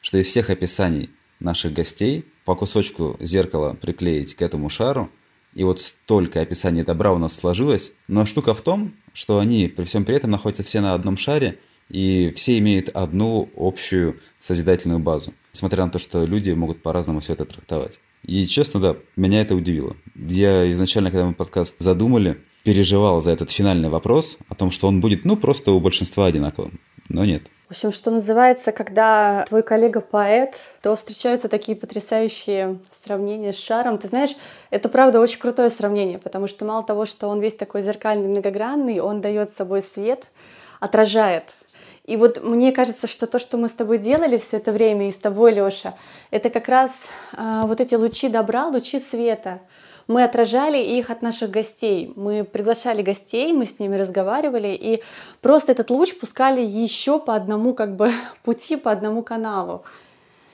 что 0.02 0.18
из 0.18 0.28
всех 0.28 0.50
описаний 0.50 1.10
наших 1.40 1.74
гостей 1.74 2.26
по 2.46 2.56
кусочку 2.56 3.18
зеркала 3.20 3.76
приклеить 3.76 4.36
к 4.36 4.42
этому 4.42 4.70
шару, 4.70 5.10
и 5.54 5.64
вот 5.64 5.80
столько 5.80 6.42
описаний 6.42 6.84
добра 6.84 7.12
у 7.12 7.18
нас 7.18 7.36
сложилось. 7.36 7.94
Но 8.08 8.26
штука 8.26 8.54
в 8.54 8.62
том, 8.62 8.94
что 9.14 9.40
они 9.40 9.68
при 9.68 9.84
всем 9.86 10.06
при 10.06 10.16
этом 10.16 10.32
находятся 10.32 10.64
все 10.64 10.80
на 10.82 10.94
одном 10.94 11.18
шаре, 11.18 11.60
и 11.90 12.32
все 12.36 12.58
имеют 12.60 12.90
одну 12.90 13.50
общую 13.56 14.20
созидательную 14.40 15.00
базу, 15.00 15.34
несмотря 15.54 15.86
на 15.86 15.92
то, 15.92 16.00
что 16.00 16.24
люди 16.24 16.52
могут 16.52 16.84
по-разному 16.84 17.20
все 17.20 17.34
это 17.34 17.46
трактовать. 17.46 18.00
И 18.30 18.46
честно, 18.46 18.80
да, 18.80 18.96
меня 19.16 19.42
это 19.42 19.56
удивило. 19.56 19.96
Я 20.16 20.70
изначально, 20.72 21.10
когда 21.10 21.26
мы 21.26 21.34
подкаст 21.34 21.80
задумали, 21.80 22.38
переживал 22.64 23.22
за 23.22 23.32
этот 23.32 23.50
финальный 23.50 23.90
вопрос 23.90 24.38
о 24.50 24.54
том, 24.54 24.70
что 24.70 24.88
он 24.88 25.02
будет, 25.02 25.26
ну, 25.26 25.36
просто 25.36 25.72
у 25.72 25.80
большинства 25.80 26.28
одинаковым. 26.28 26.80
Но 27.08 27.26
нет. 27.26 27.42
В 27.70 27.72
общем, 27.72 27.92
что 27.92 28.12
называется, 28.12 28.72
когда 28.72 29.46
твой 29.50 29.64
коллега 29.64 30.02
поэт, 30.02 30.54
то 30.84 30.96
встречаются 30.96 31.50
такие 31.50 31.76
потрясающие 31.76 32.78
сравнения 33.04 33.52
с 33.52 33.58
шаром. 33.58 33.98
Ты 33.98 34.08
знаешь, 34.08 34.36
это 34.70 34.90
правда 34.90 35.20
очень 35.20 35.40
крутое 35.40 35.72
сравнение, 35.72 36.20
потому 36.20 36.48
что 36.48 36.66
мало 36.66 36.84
того, 36.84 37.08
что 37.08 37.30
он 37.30 37.40
весь 37.40 37.56
такой 37.56 37.82
зеркальный, 37.82 38.28
многогранный, 38.28 39.00
он 39.00 39.22
дает 39.22 39.54
собой 39.58 39.82
свет, 39.82 40.26
отражает 40.80 41.46
и 42.10 42.18
вот 42.18 42.44
мне 42.44 42.72
кажется, 42.72 43.06
что 43.06 43.28
то, 43.28 43.38
что 43.38 43.58
мы 43.58 43.68
с 43.68 43.72
тобой 43.72 44.00
делали 44.00 44.40
все 44.40 44.58
это 44.58 44.72
время, 44.72 45.08
и 45.08 45.12
с 45.12 45.18
тобой, 45.18 45.54
Лёша, 45.54 45.94
это 46.32 46.50
как 46.50 46.68
раз 46.68 46.92
а, 47.34 47.68
вот 47.68 47.80
эти 47.80 47.94
лучи 47.94 48.30
добра, 48.30 48.66
лучи 48.66 49.00
света. 49.00 49.60
Мы 50.08 50.24
отражали 50.24 50.80
их 50.80 51.12
от 51.12 51.22
наших 51.22 51.52
гостей. 51.52 52.12
Мы 52.16 52.44
приглашали 52.44 53.04
гостей, 53.04 53.54
мы 53.54 53.68
с 53.68 53.78
ними 53.78 53.96
разговаривали, 53.96 54.70
и 54.70 55.04
просто 55.42 55.72
этот 55.72 55.92
луч 55.92 56.18
пускали 56.18 56.62
еще 56.62 57.20
по 57.20 57.36
одному 57.36 57.76
как 57.76 57.96
бы 57.96 58.12
пути, 58.44 58.76
по 58.76 58.90
одному 58.90 59.22
каналу. 59.22 59.84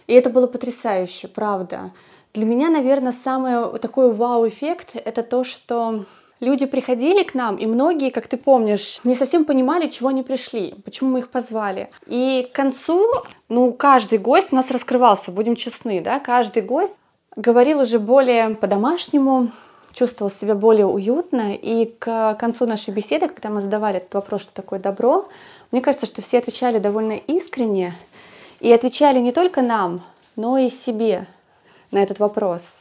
И 0.08 0.14
это 0.14 0.30
было 0.30 0.48
потрясающе, 0.48 1.30
правда. 1.30 1.92
Для 2.34 2.46
меня, 2.46 2.70
наверное, 2.70 3.14
самый 3.24 3.80
такой 3.80 4.12
вау-эффект— 4.12 4.90
это 4.94 5.24
то, 5.24 5.46
что 5.46 6.04
Люди 6.42 6.66
приходили 6.66 7.24
к 7.24 7.34
нам, 7.34 7.56
и 7.56 7.66
многие, 7.66 8.10
как 8.10 8.28
ты 8.28 8.36
помнишь, 8.36 9.00
не 9.04 9.16
совсем 9.16 9.46
понимали, 9.46 9.88
чего 9.88 10.10
они 10.10 10.22
пришли, 10.22 10.76
почему 10.84 11.12
мы 11.12 11.20
их 11.20 11.30
позвали. 11.30 11.90
И 12.08 12.50
к 12.52 12.56
концу, 12.56 13.06
ну, 13.48 13.72
каждый 13.72 14.20
гость 14.20 14.52
у 14.52 14.56
нас 14.56 14.70
раскрывался, 14.70 15.32
будем 15.32 15.56
честны, 15.56 16.02
да, 16.02 16.20
каждый 16.20 16.62
гость 16.62 17.00
говорил 17.38 17.80
уже 17.80 18.00
более 18.00 18.50
по-домашнему, 18.50 19.52
чувствовал 19.94 20.30
себя 20.30 20.56
более 20.56 20.86
уютно. 20.86 21.56
И 21.56 21.86
к 21.86 22.36
концу 22.38 22.66
нашей 22.66 22.94
беседы, 22.94 23.30
когда 23.30 23.50
мы 23.50 23.62
задавали 23.62 23.98
этот 23.98 24.14
вопрос, 24.14 24.42
что 24.42 24.54
такое 24.54 24.80
добро, 24.80 25.30
мне 25.72 25.82
кажется, 25.82 26.06
что 26.06 26.22
все 26.22 26.40
отвечали 26.40 26.80
довольно 26.80 27.14
искренне 27.14 27.94
и 28.60 28.72
отвечали 28.72 29.20
не 29.20 29.32
только 29.32 29.62
нам, 29.62 30.02
но 30.36 30.58
и 30.58 30.70
себе 30.70 31.28
на 31.92 32.04
этот 32.04 32.20
вопрос. 32.20 32.76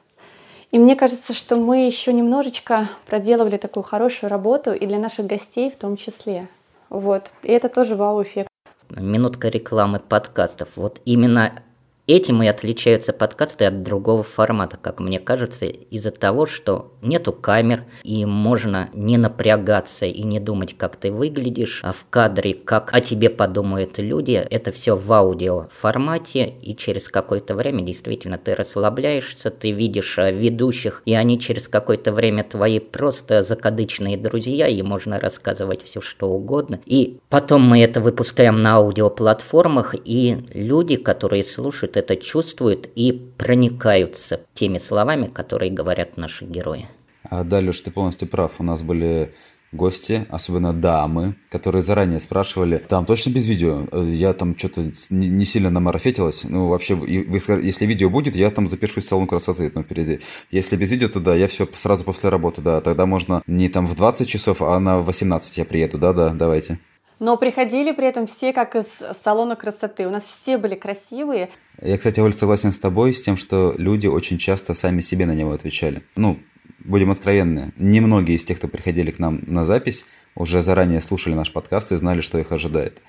И 0.70 0.78
мне 0.78 0.96
кажется, 0.96 1.32
что 1.32 1.56
мы 1.56 1.86
еще 1.86 2.12
немножечко 2.12 2.88
проделывали 3.06 3.56
такую 3.56 3.84
хорошую 3.84 4.30
работу 4.30 4.72
и 4.72 4.86
для 4.86 4.98
наших 4.98 5.26
гостей 5.26 5.70
в 5.70 5.76
том 5.76 5.96
числе. 5.96 6.48
Вот. 6.88 7.30
И 7.42 7.52
это 7.52 7.68
тоже 7.68 7.96
вау-эффект. 7.96 8.48
Минутка 8.90 9.48
рекламы 9.48 9.98
подкастов. 9.98 10.70
Вот 10.76 11.00
именно 11.04 11.62
Этим 12.06 12.42
и 12.42 12.46
отличаются 12.46 13.14
подкасты 13.14 13.64
от 13.64 13.82
другого 13.82 14.22
формата, 14.22 14.76
как 14.76 15.00
мне 15.00 15.18
кажется, 15.18 15.64
из-за 15.64 16.10
того, 16.10 16.44
что 16.44 16.92
нету 17.00 17.32
камер, 17.32 17.84
и 18.02 18.26
можно 18.26 18.90
не 18.92 19.16
напрягаться 19.16 20.04
и 20.04 20.22
не 20.22 20.38
думать, 20.38 20.76
как 20.76 20.96
ты 20.96 21.10
выглядишь, 21.10 21.80
а 21.82 21.92
в 21.92 22.04
кадре, 22.10 22.52
как 22.52 22.92
о 22.92 23.00
тебе 23.00 23.30
подумают 23.30 23.96
люди. 23.98 24.32
Это 24.50 24.70
все 24.70 24.96
в 24.96 25.10
аудио 25.10 25.68
формате, 25.70 26.52
и 26.60 26.76
через 26.76 27.08
какое-то 27.08 27.54
время 27.54 27.82
действительно 27.82 28.36
ты 28.36 28.54
расслабляешься, 28.54 29.50
ты 29.50 29.70
видишь 29.70 30.18
а, 30.18 30.30
ведущих, 30.30 31.00
и 31.06 31.14
они 31.14 31.40
через 31.40 31.68
какое-то 31.68 32.12
время 32.12 32.44
твои 32.44 32.80
просто 32.80 33.42
закадычные 33.42 34.18
друзья, 34.18 34.68
и 34.68 34.82
можно 34.82 35.18
рассказывать 35.18 35.82
все 35.82 36.02
что 36.02 36.28
угодно. 36.28 36.80
И 36.84 37.16
потом 37.30 37.62
мы 37.62 37.82
это 37.82 38.02
выпускаем 38.02 38.62
на 38.62 38.74
аудиоплатформах, 38.74 39.94
и 40.04 40.36
люди, 40.52 40.96
которые 40.96 41.42
слушают 41.44 41.93
это 41.96 42.16
чувствуют 42.16 42.88
и 42.94 43.12
проникаются 43.12 44.40
теми 44.54 44.78
словами, 44.78 45.26
которые 45.26 45.70
говорят 45.70 46.16
наши 46.16 46.44
герои. 46.44 46.88
А, 47.30 47.44
да, 47.44 47.58
Леш, 47.58 47.80
ты 47.80 47.90
полностью 47.90 48.28
прав. 48.28 48.60
У 48.60 48.62
нас 48.62 48.82
были 48.82 49.32
гости, 49.74 50.26
особенно 50.30 50.72
дамы, 50.72 51.34
которые 51.50 51.82
заранее 51.82 52.20
спрашивали, 52.20 52.78
там 52.88 53.06
точно 53.06 53.30
без 53.30 53.46
видео? 53.46 53.86
Я 54.04 54.32
там 54.32 54.56
что-то 54.56 54.82
не 55.10 55.44
сильно 55.44 55.70
намарафетилась. 55.70 56.44
Ну, 56.44 56.68
вообще, 56.68 56.98
если 57.06 57.86
видео 57.86 58.08
будет, 58.08 58.36
я 58.36 58.50
там 58.50 58.68
запишусь 58.68 59.04
в 59.04 59.08
салон 59.08 59.26
красоты. 59.26 59.70
Но 59.74 59.82
перед... 59.82 60.22
Если 60.50 60.76
без 60.76 60.90
видео, 60.90 61.08
то 61.08 61.20
да, 61.20 61.34
я 61.34 61.48
все 61.48 61.68
сразу 61.72 62.04
после 62.04 62.30
работы, 62.30 62.62
да. 62.62 62.80
Тогда 62.80 63.06
можно 63.06 63.42
не 63.46 63.68
там 63.68 63.86
в 63.86 63.94
20 63.94 64.28
часов, 64.28 64.62
а 64.62 64.78
на 64.78 65.00
18 65.00 65.58
я 65.58 65.64
приеду, 65.64 65.98
да-да, 65.98 66.30
давайте. 66.30 66.78
Но 67.20 67.36
приходили 67.36 67.92
при 67.92 68.06
этом 68.06 68.26
все 68.26 68.52
как 68.52 68.74
из 68.74 68.86
салона 69.22 69.56
красоты. 69.56 70.06
У 70.06 70.10
нас 70.10 70.24
все 70.24 70.58
были 70.58 70.74
красивые. 70.74 71.50
Я, 71.80 71.96
кстати, 71.96 72.20
Оль, 72.20 72.34
согласен 72.34 72.72
с 72.72 72.78
тобой 72.78 73.12
с 73.12 73.22
тем, 73.22 73.36
что 73.36 73.74
люди 73.78 74.06
очень 74.06 74.38
часто 74.38 74.74
сами 74.74 75.00
себе 75.00 75.26
на 75.26 75.34
него 75.34 75.52
отвечали. 75.52 76.02
Ну, 76.16 76.38
будем 76.80 77.10
откровенны, 77.10 77.72
немногие 77.76 78.36
из 78.36 78.44
тех, 78.44 78.58
кто 78.58 78.68
приходили 78.68 79.10
к 79.10 79.18
нам 79.18 79.40
на 79.46 79.64
запись, 79.64 80.06
уже 80.34 80.62
заранее 80.62 81.00
слушали 81.00 81.34
наш 81.34 81.52
подкаст 81.52 81.92
и 81.92 81.96
знали, 81.96 82.20
что 82.20 82.38
их 82.38 82.52
ожидает. 82.52 83.00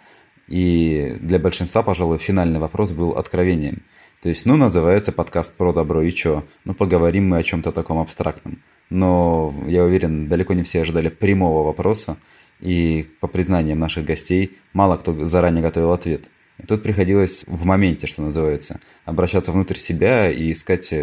И 0.48 1.18
для 1.20 1.40
большинства, 1.40 1.82
пожалуй, 1.82 2.20
финальный 2.20 2.60
вопрос 2.60 2.92
был 2.92 3.12
откровением. 3.12 3.84
То 4.22 4.30
есть, 4.30 4.46
ну, 4.46 4.56
называется 4.56 5.12
подкаст 5.12 5.56
про 5.56 5.74
добро 5.74 6.02
и 6.02 6.12
чё? 6.12 6.44
Ну, 6.64 6.74
поговорим 6.74 7.30
мы 7.30 7.38
о 7.38 7.44
чем-то 7.44 7.72
таком 7.72 8.00
абстрактном. 8.00 8.62
Но, 8.90 9.54
я 9.68 9.84
уверен, 9.84 10.28
далеко 10.30 10.54
не 10.54 10.64
все 10.64 10.82
ожидали 10.82 11.10
прямого 11.10 11.64
вопроса, 11.64 12.18
и 12.60 13.08
по 13.20 13.28
признаниям 13.28 13.80
наших 13.80 14.06
гостей, 14.06 14.58
мало 14.74 14.98
кто 14.98 15.26
заранее 15.26 15.62
готовил 15.62 15.92
ответ. 15.92 16.30
И 16.58 16.66
тут 16.66 16.84
приходилось 16.84 17.44
в 17.48 17.66
моменте, 17.66 18.08
что 18.08 18.22
называется, 18.22 18.80
обращаться 19.04 19.52
внутрь 19.52 19.76
себя 19.76 20.32
и 20.32 20.52
искать 20.52 20.94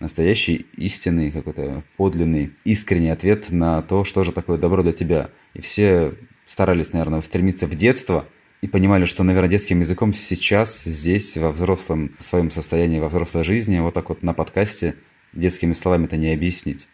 настоящий, 0.00 0.66
истинный, 0.76 1.30
какой-то 1.30 1.84
подлинный, 1.96 2.52
искренний 2.64 3.10
ответ 3.10 3.50
на 3.50 3.82
то, 3.82 4.04
что 4.04 4.24
же 4.24 4.32
такое 4.32 4.58
добро 4.58 4.82
для 4.82 4.92
тебя. 4.92 5.30
И 5.54 5.60
все 5.60 6.12
старались, 6.44 6.92
наверное, 6.92 7.20
стремиться 7.20 7.66
в 7.66 7.74
детство 7.74 8.26
и 8.62 8.68
понимали, 8.68 9.04
что, 9.04 9.22
наверное, 9.22 9.50
детским 9.50 9.80
языком 9.80 10.12
сейчас, 10.12 10.84
здесь, 10.84 11.36
во 11.36 11.52
взрослом 11.52 12.12
своем 12.18 12.50
состоянии, 12.50 13.00
во 13.00 13.08
взрослой 13.08 13.44
жизни, 13.44 13.78
вот 13.80 13.94
так 13.94 14.08
вот 14.08 14.22
на 14.22 14.34
подкасте 14.34 14.94
детскими 15.32 15.72
словами 15.72 16.04
это 16.04 16.16
не 16.16 16.32
объяснить. 16.32 16.88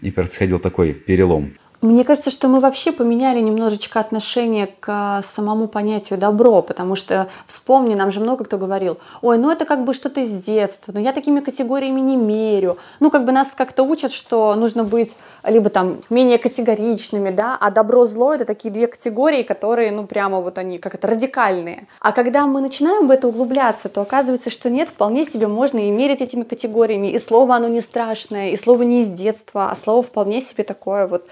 И 0.00 0.10
происходил 0.10 0.58
такой 0.58 0.94
перелом. 0.94 1.54
Мне 1.82 2.04
кажется, 2.04 2.30
что 2.30 2.46
мы 2.48 2.60
вообще 2.60 2.92
поменяли 2.92 3.40
немножечко 3.40 4.00
отношение 4.00 4.68
к 4.80 5.22
самому 5.24 5.66
понятию 5.66 6.18
добро, 6.18 6.60
потому 6.60 6.94
что, 6.94 7.28
вспомни, 7.46 7.94
нам 7.94 8.10
же 8.10 8.20
много 8.20 8.44
кто 8.44 8.58
говорил, 8.58 8.98
ой, 9.22 9.38
ну 9.38 9.50
это 9.50 9.64
как 9.64 9.84
бы 9.84 9.94
что-то 9.94 10.20
из 10.20 10.30
детства, 10.30 10.92
но 10.92 11.00
я 11.00 11.14
такими 11.14 11.40
категориями 11.40 12.00
не 12.00 12.18
мерю. 12.18 12.76
Ну, 13.00 13.10
как 13.10 13.24
бы 13.24 13.32
нас 13.32 13.48
как-то 13.56 13.84
учат, 13.84 14.12
что 14.12 14.54
нужно 14.56 14.84
быть 14.84 15.16
либо 15.42 15.70
там 15.70 16.02
менее 16.10 16.36
категоричными, 16.36 17.30
да, 17.30 17.56
а 17.58 17.70
добро-зло 17.70 18.34
это 18.34 18.44
такие 18.44 18.70
две 18.70 18.86
категории, 18.86 19.42
которые, 19.42 19.90
ну, 19.90 20.06
прямо 20.06 20.42
вот 20.42 20.58
они 20.58 20.76
как 20.76 20.94
это 20.94 21.06
радикальные. 21.08 21.86
А 22.00 22.12
когда 22.12 22.46
мы 22.46 22.60
начинаем 22.60 23.06
в 23.06 23.10
это 23.10 23.26
углубляться, 23.26 23.88
то 23.88 24.02
оказывается, 24.02 24.50
что 24.50 24.68
нет, 24.68 24.90
вполне 24.90 25.24
себе 25.24 25.48
можно 25.48 25.78
и 25.78 25.90
мерить 25.90 26.20
этими 26.20 26.42
категориями, 26.42 27.06
и 27.06 27.18
слово 27.18 27.56
оно 27.56 27.68
не 27.68 27.80
страшное, 27.80 28.50
и 28.50 28.58
слово 28.58 28.82
не 28.82 29.04
из 29.04 29.08
детства, 29.08 29.70
а 29.70 29.76
слово 29.82 30.02
вполне 30.02 30.42
себе 30.42 30.62
такое 30.62 31.06
вот 31.06 31.26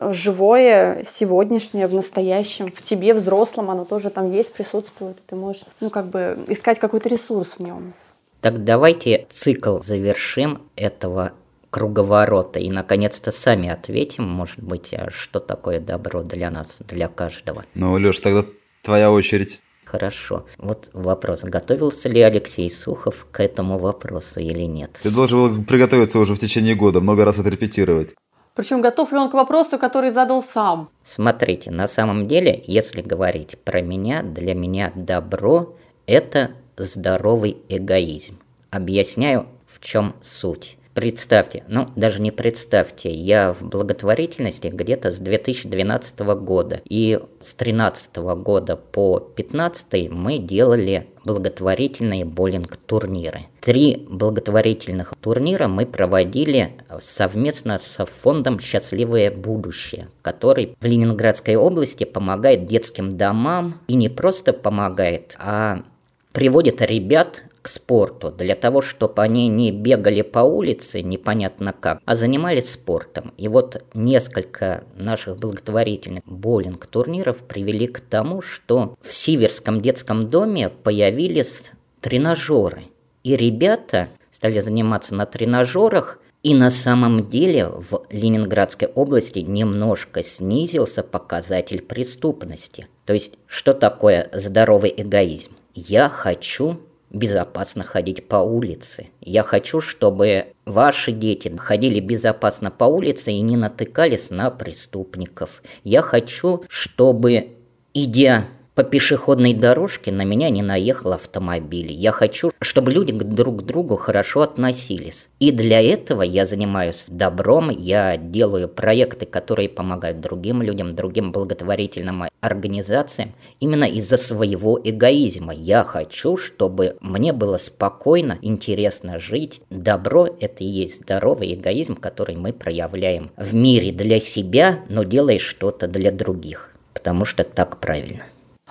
живое, 0.00 1.04
сегодняшнее, 1.10 1.86
в 1.86 1.94
настоящем, 1.94 2.72
в 2.72 2.82
тебе, 2.82 3.14
взрослом, 3.14 3.70
оно 3.70 3.84
тоже 3.84 4.10
там 4.10 4.30
есть, 4.30 4.52
присутствует, 4.52 5.18
и 5.18 5.20
ты 5.26 5.36
можешь, 5.36 5.62
ну, 5.80 5.90
как 5.90 6.06
бы 6.06 6.38
искать 6.48 6.78
какой-то 6.78 7.08
ресурс 7.08 7.54
в 7.58 7.60
нем. 7.60 7.92
Так 8.40 8.64
давайте 8.64 9.26
цикл 9.30 9.80
завершим 9.80 10.62
этого 10.76 11.32
круговорота 11.70 12.60
и 12.60 12.70
наконец-то 12.70 13.30
сами 13.30 13.68
ответим, 13.68 14.24
может 14.24 14.60
быть, 14.60 14.94
а 14.94 15.10
что 15.10 15.40
такое 15.40 15.80
добро 15.80 16.22
для 16.22 16.50
нас, 16.50 16.80
для 16.86 17.08
каждого. 17.08 17.64
Ну, 17.74 17.94
Леш, 17.94 18.18
тогда 18.20 18.44
твоя 18.82 19.10
очередь. 19.10 19.60
Хорошо. 19.84 20.44
Вот 20.58 20.90
вопрос. 20.92 21.44
Готовился 21.44 22.10
ли 22.10 22.20
Алексей 22.20 22.70
Сухов 22.70 23.26
к 23.30 23.40
этому 23.40 23.78
вопросу 23.78 24.38
или 24.38 24.64
нет? 24.64 24.98
Ты 25.02 25.10
должен 25.10 25.38
был 25.56 25.64
приготовиться 25.64 26.18
уже 26.18 26.34
в 26.34 26.38
течение 26.38 26.74
года, 26.74 27.00
много 27.00 27.24
раз 27.24 27.38
отрепетировать. 27.38 28.14
Причем 28.58 28.80
готов 28.80 29.12
ли 29.12 29.18
он 29.18 29.30
к 29.30 29.34
вопросу, 29.34 29.78
который 29.78 30.10
задал 30.10 30.42
сам? 30.42 30.90
Смотрите, 31.04 31.70
на 31.70 31.86
самом 31.86 32.26
деле, 32.26 32.60
если 32.66 33.02
говорить 33.02 33.56
про 33.62 33.82
меня, 33.82 34.24
для 34.24 34.52
меня 34.52 34.90
добро– 34.96 35.76
это 36.06 36.50
здоровый 36.76 37.58
эгоизм. 37.68 38.40
Объясняю, 38.70 39.46
в 39.68 39.78
чем 39.78 40.16
суть. 40.20 40.76
Представьте, 40.98 41.62
ну 41.68 41.86
даже 41.94 42.20
не 42.20 42.32
представьте, 42.32 43.08
я 43.08 43.52
в 43.52 43.62
благотворительности 43.62 44.66
где-то 44.66 45.12
с 45.12 45.20
2012 45.20 46.18
года. 46.40 46.80
И 46.88 47.20
с 47.38 47.54
2013 47.54 48.16
года 48.16 48.74
по 48.74 49.20
2015 49.36 50.10
мы 50.10 50.38
делали 50.38 51.06
благотворительные 51.24 52.24
боулинг-турниры. 52.24 53.42
Три 53.60 54.08
благотворительных 54.10 55.14
турнира 55.20 55.68
мы 55.68 55.86
проводили 55.86 56.72
совместно 57.00 57.78
с 57.78 58.04
фондом 58.04 58.58
«Счастливое 58.58 59.30
будущее», 59.30 60.08
который 60.20 60.76
в 60.80 60.84
Ленинградской 60.84 61.54
области 61.54 62.02
помогает 62.02 62.66
детским 62.66 63.08
домам 63.08 63.80
и 63.86 63.94
не 63.94 64.08
просто 64.08 64.52
помогает, 64.52 65.36
а 65.38 65.84
приводит 66.32 66.82
ребят 66.82 67.44
к 67.60 67.68
спорту, 67.68 68.30
для 68.30 68.54
того, 68.54 68.80
чтобы 68.80 69.22
они 69.22 69.48
не 69.48 69.72
бегали 69.72 70.22
по 70.22 70.40
улице 70.40 71.02
непонятно 71.02 71.72
как, 71.72 72.00
а 72.04 72.14
занимались 72.14 72.70
спортом. 72.70 73.32
И 73.36 73.48
вот 73.48 73.82
несколько 73.94 74.84
наших 74.96 75.38
благотворительных 75.38 76.22
боулинг-турниров 76.26 77.38
привели 77.38 77.86
к 77.86 78.00
тому, 78.00 78.40
что 78.42 78.96
в 79.00 79.12
Сиверском 79.12 79.80
детском 79.80 80.28
доме 80.28 80.68
появились 80.68 81.72
тренажеры. 82.00 82.84
И 83.24 83.36
ребята 83.36 84.08
стали 84.30 84.60
заниматься 84.60 85.14
на 85.14 85.26
тренажерах, 85.26 86.20
и 86.42 86.54
на 86.54 86.70
самом 86.70 87.28
деле 87.28 87.66
в 87.68 88.06
Ленинградской 88.10 88.88
области 88.88 89.40
немножко 89.40 90.22
снизился 90.22 91.02
показатель 91.02 91.82
преступности. 91.82 92.86
То 93.06 93.12
есть, 93.12 93.34
что 93.46 93.74
такое 93.74 94.30
здоровый 94.32 94.94
эгоизм? 94.96 95.52
Я 95.74 96.08
хочу 96.08 96.80
безопасно 97.10 97.84
ходить 97.84 98.28
по 98.28 98.36
улице. 98.36 99.08
Я 99.20 99.42
хочу, 99.42 99.80
чтобы 99.80 100.52
ваши 100.66 101.12
дети 101.12 101.54
ходили 101.56 102.00
безопасно 102.00 102.70
по 102.70 102.84
улице 102.84 103.32
и 103.32 103.40
не 103.40 103.56
натыкались 103.56 104.30
на 104.30 104.50
преступников. 104.50 105.62
Я 105.84 106.02
хочу, 106.02 106.64
чтобы, 106.68 107.56
идя 107.94 108.44
по 108.78 108.84
пешеходной 108.84 109.54
дорожке 109.54 110.12
на 110.12 110.22
меня 110.22 110.50
не 110.50 110.62
наехал 110.62 111.12
автомобиль. 111.14 111.90
Я 111.90 112.12
хочу, 112.12 112.52
чтобы 112.60 112.92
люди 112.92 113.10
друг 113.10 113.62
к 113.62 113.64
другу 113.64 113.96
хорошо 113.96 114.42
относились. 114.42 115.30
И 115.40 115.50
для 115.50 115.82
этого 115.82 116.22
я 116.22 116.46
занимаюсь 116.46 117.06
добром, 117.08 117.70
я 117.70 118.16
делаю 118.16 118.68
проекты, 118.68 119.26
которые 119.26 119.68
помогают 119.68 120.20
другим 120.20 120.62
людям, 120.62 120.94
другим 120.94 121.32
благотворительным 121.32 122.28
организациям, 122.40 123.34
именно 123.58 123.82
из-за 123.82 124.16
своего 124.16 124.80
эгоизма. 124.84 125.52
Я 125.52 125.82
хочу, 125.82 126.36
чтобы 126.36 126.96
мне 127.00 127.32
было 127.32 127.56
спокойно, 127.56 128.38
интересно 128.42 129.18
жить. 129.18 129.60
Добро– 129.70 130.28
это 130.40 130.62
и 130.62 130.68
есть 130.68 131.02
здоровый 131.02 131.52
эгоизм, 131.54 131.96
который 131.96 132.36
мы 132.36 132.52
проявляем 132.52 133.32
в 133.36 133.52
мире 133.54 133.90
для 133.90 134.20
себя, 134.20 134.84
но 134.88 135.02
делая 135.02 135.40
что-то 135.40 135.88
для 135.88 136.12
других. 136.12 136.70
Потому 136.94 137.24
что 137.24 137.42
так 137.42 137.80
правильно. 137.80 138.22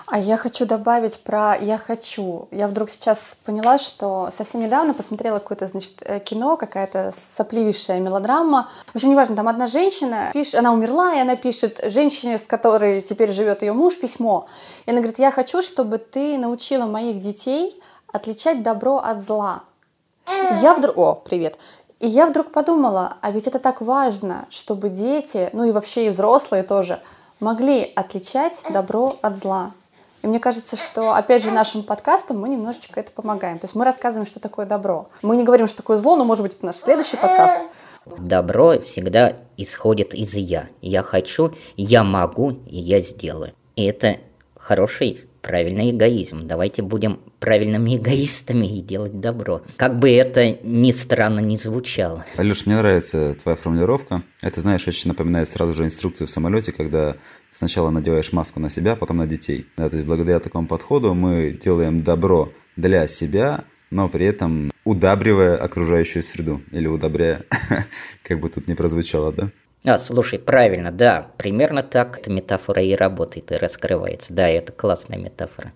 А 0.10 0.17
я 0.17 0.38
хочу 0.38 0.65
добавить 0.65 1.20
про 1.20 1.58
«я 1.58 1.78
хочу». 1.78 2.48
Я 2.52 2.70
вдруг 2.70 2.89
сейчас 2.89 3.38
поняла, 3.43 3.78
что 3.78 4.30
совсем 4.32 4.62
недавно 4.62 4.93
посмотрела 4.93 5.39
какое-то, 5.39 5.67
значит, 5.67 5.96
э, 6.00 6.22
кино, 6.22 6.56
какая-то 6.56 7.12
сопливейшая 7.13 8.00
мелодрама. 8.00 8.70
В 8.86 8.96
общем, 8.96 9.10
неважно, 9.10 9.36
там 9.36 9.50
одна 9.50 9.67
женщина, 9.67 10.30
пишет, 10.32 10.56
она 10.56 10.72
умерла, 10.72 11.13
и 11.13 11.20
она 11.20 11.36
пишет 11.36 11.82
женщине, 11.84 12.38
с 12.38 12.43
которой 12.43 13.02
теперь 13.02 13.34
живет 13.34 13.63
ее 13.63 13.74
муж, 13.74 14.00
письмо. 14.00 14.48
И 14.86 14.91
она 14.91 15.00
говорит, 15.00 15.20
я 15.20 15.30
хочу, 15.30 15.62
чтобы 15.62 15.98
ты 15.98 16.38
научила 16.38 16.86
моих 16.86 17.20
детей 17.20 17.78
отличать 18.13 18.63
добро 18.63 19.00
от 19.00 19.20
зла. 19.20 19.63
Я 20.62 20.74
вдруг... 20.74 20.98
О, 20.98 21.15
привет. 21.15 21.58
И 22.00 22.08
я 22.08 22.28
вдруг 22.28 22.54
подумала, 22.54 23.17
а 23.20 23.32
ведь 23.32 23.48
это 23.48 23.60
так 23.60 23.82
важно, 23.82 24.46
чтобы 24.50 24.88
дети, 24.88 25.50
ну 25.52 25.65
и 25.65 25.72
вообще 25.74 26.06
и 26.06 26.10
взрослые 26.10 26.63
тоже, 26.63 27.02
могли 27.41 27.91
отличать 27.93 28.63
добро 28.70 29.17
от 29.22 29.36
зла. 29.36 29.74
Мне 30.28 30.42
кажется, 30.42 30.76
что, 30.76 31.13
опять 31.13 31.42
же, 31.42 31.52
нашим 31.52 31.84
подкастом 31.84 32.42
мы 32.42 32.50
немножечко 32.50 33.00
это 33.00 33.13
помогаем. 33.13 33.60
То 33.60 33.63
есть 33.63 33.76
мы 33.76 33.86
рассказываем, 33.86 34.26
что 34.26 34.42
такое 34.42 34.66
добро. 34.66 35.08
Мы 35.22 35.38
не 35.38 35.46
говорим, 35.46 35.68
что 35.68 35.78
такое 35.78 35.96
зло, 35.96 36.18
но, 36.18 36.26
может 36.26 36.44
быть, 36.44 36.56
это 36.56 36.66
наш 36.66 36.76
следующий 36.76 37.16
подкаст. 37.16 37.56
Добро 38.18 38.78
всегда 38.82 39.38
исходит 39.56 40.13
из 40.13 40.36
«я». 40.36 40.68
Я 40.82 41.02
хочу, 41.02 41.54
я 41.78 42.04
могу, 42.04 42.52
и 42.68 42.78
я 42.78 43.00
сделаю. 43.00 43.54
И 43.78 43.86
это 43.86 44.18
хороший 44.58 45.27
правильный 45.47 45.91
эгоизм. 45.91 46.45
Давайте 46.45 46.81
будем 46.81 47.21
правильными 47.39 47.95
эгоистами 47.95 48.79
и 48.79 48.81
делать 48.81 49.21
добро. 49.21 49.62
Как 49.77 49.97
бы 49.97 50.12
это 50.12 50.57
ни 50.62 50.91
странно 50.91 51.39
не 51.39 51.55
звучало. 51.55 52.25
Алеш, 52.36 52.65
мне 52.65 52.75
нравится 52.75 53.33
твоя 53.41 53.55
формулировка. 53.55 54.23
Это, 54.41 54.60
знаешь, 54.60 54.86
очень 54.89 55.07
напоминает 55.07 55.47
сразу 55.47 55.73
же 55.73 55.86
инструкцию 55.86 56.27
в 56.27 56.31
самолете, 56.31 56.73
когда 56.73 57.15
сначала 57.49 57.91
надеваешь 57.91 58.33
маску 58.33 58.60
на 58.60 58.69
себя, 58.69 58.97
потом 58.97 59.17
на 59.17 59.25
детей. 59.25 59.67
Да, 59.77 59.89
то 59.89 59.95
есть 59.95 60.05
благодаря 60.05 60.39
такому 60.39 60.67
подходу 60.67 61.13
мы 61.13 61.51
делаем 61.51 62.03
добро 62.03 62.51
для 62.75 63.07
себя, 63.07 63.63
но 63.89 64.10
при 64.10 64.25
этом 64.25 64.69
удабривая 64.83 65.55
окружающую 65.55 66.23
среду. 66.23 66.62
Или 66.73 66.88
удобряя, 66.88 67.45
как 68.21 68.41
бы 68.41 68.49
тут 68.49 68.67
не 68.67 68.75
прозвучало, 68.75 69.31
да? 69.31 69.49
А, 69.84 69.98
слушай, 69.98 70.40
правильно, 70.40 70.92
да, 70.92 71.32
примерно 71.38 71.84
так 71.84 72.20
эта 72.20 72.30
метафора 72.30 72.82
и 72.84 72.94
работает, 72.94 73.52
и 73.52 73.56
раскрывается. 73.56 74.34
Да, 74.34 74.48
это 74.50 74.72
классная 74.72 75.18
метафора. 75.18 75.72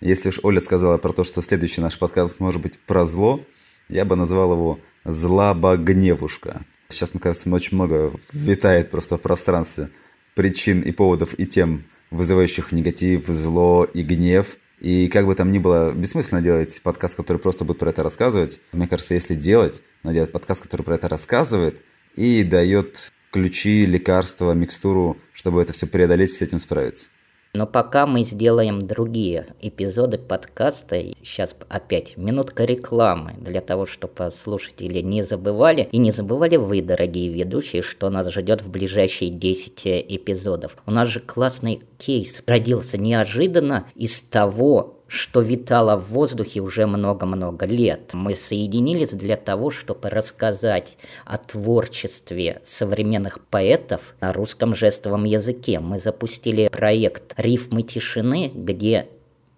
Если 0.00 0.28
уж 0.28 0.40
Оля 0.42 0.60
сказала 0.60 0.98
про 0.98 1.12
то, 1.12 1.24
что 1.24 1.40
следующий 1.40 1.80
наш 1.80 1.98
подкаст 1.98 2.38
может 2.38 2.60
быть 2.60 2.78
про 2.78 3.06
зло, 3.06 3.40
я 3.88 4.04
бы 4.04 4.14
назвал 4.14 4.52
его 4.52 4.78
«Злабогневушка». 5.04 6.62
Сейчас, 6.88 7.14
мне 7.14 7.20
кажется, 7.20 7.50
очень 7.50 7.76
много 7.76 8.12
витает 8.32 8.90
просто 8.90 9.16
в 9.16 9.22
пространстве 9.22 9.88
причин 10.34 10.80
и 10.80 10.92
поводов 10.92 11.34
и 11.38 11.46
тем, 11.46 11.86
вызывающих 12.10 12.72
негатив, 12.72 13.26
зло 13.26 13.84
и 13.84 14.02
гнев. 14.02 14.58
И 14.80 15.08
как 15.08 15.26
бы 15.26 15.34
там 15.34 15.50
ни 15.50 15.58
было, 15.58 15.92
бессмысленно 15.92 16.42
делать 16.42 16.80
подкаст, 16.82 17.16
который 17.16 17.38
просто 17.38 17.64
будет 17.64 17.78
про 17.78 17.90
это 17.90 18.02
рассказывать. 18.02 18.60
Мне 18.72 18.86
кажется, 18.86 19.14
если 19.14 19.34
делать, 19.34 19.82
надо 20.02 20.16
делать 20.16 20.32
подкаст, 20.32 20.62
который 20.62 20.82
про 20.82 20.96
это 20.96 21.08
рассказывает 21.08 21.82
и 22.14 22.42
дает 22.44 23.12
ключи, 23.30 23.86
лекарства, 23.86 24.52
микстуру, 24.52 25.16
чтобы 25.32 25.62
это 25.62 25.72
все 25.72 25.86
преодолеть, 25.86 26.32
с 26.32 26.42
этим 26.42 26.58
справиться. 26.58 27.10
Но 27.56 27.66
пока 27.66 28.06
мы 28.06 28.22
сделаем 28.22 28.80
другие 28.80 29.54
эпизоды 29.62 30.18
подкаста, 30.18 31.02
сейчас 31.22 31.56
опять 31.70 32.18
минутка 32.18 32.64
рекламы, 32.64 33.34
для 33.38 33.62
того, 33.62 33.86
чтобы 33.86 34.30
слушатели 34.30 35.00
не 35.00 35.22
забывали, 35.22 35.88
и 35.90 35.96
не 35.96 36.10
забывали 36.10 36.56
вы, 36.56 36.82
дорогие 36.82 37.30
ведущие, 37.30 37.80
что 37.80 38.10
нас 38.10 38.30
ждет 38.30 38.60
в 38.60 38.68
ближайшие 38.68 39.30
10 39.30 39.86
эпизодов. 39.86 40.76
У 40.84 40.90
нас 40.90 41.08
же 41.08 41.20
классный 41.20 41.80
кейс 41.96 42.42
родился 42.46 42.98
неожиданно 42.98 43.86
из 43.94 44.20
того, 44.20 44.95
что 45.08 45.40
витало 45.40 45.96
в 45.96 46.10
воздухе 46.10 46.60
уже 46.60 46.86
много-много 46.86 47.66
лет. 47.66 48.10
Мы 48.12 48.34
соединились 48.34 49.10
для 49.10 49.36
того, 49.36 49.70
чтобы 49.70 50.10
рассказать 50.10 50.98
о 51.24 51.36
творчестве 51.36 52.60
современных 52.64 53.40
поэтов 53.40 54.14
на 54.20 54.32
русском 54.32 54.74
жестовом 54.74 55.24
языке. 55.24 55.80
Мы 55.80 55.98
запустили 55.98 56.68
проект 56.68 57.34
«Рифмы 57.36 57.82
тишины», 57.82 58.50
где 58.52 59.08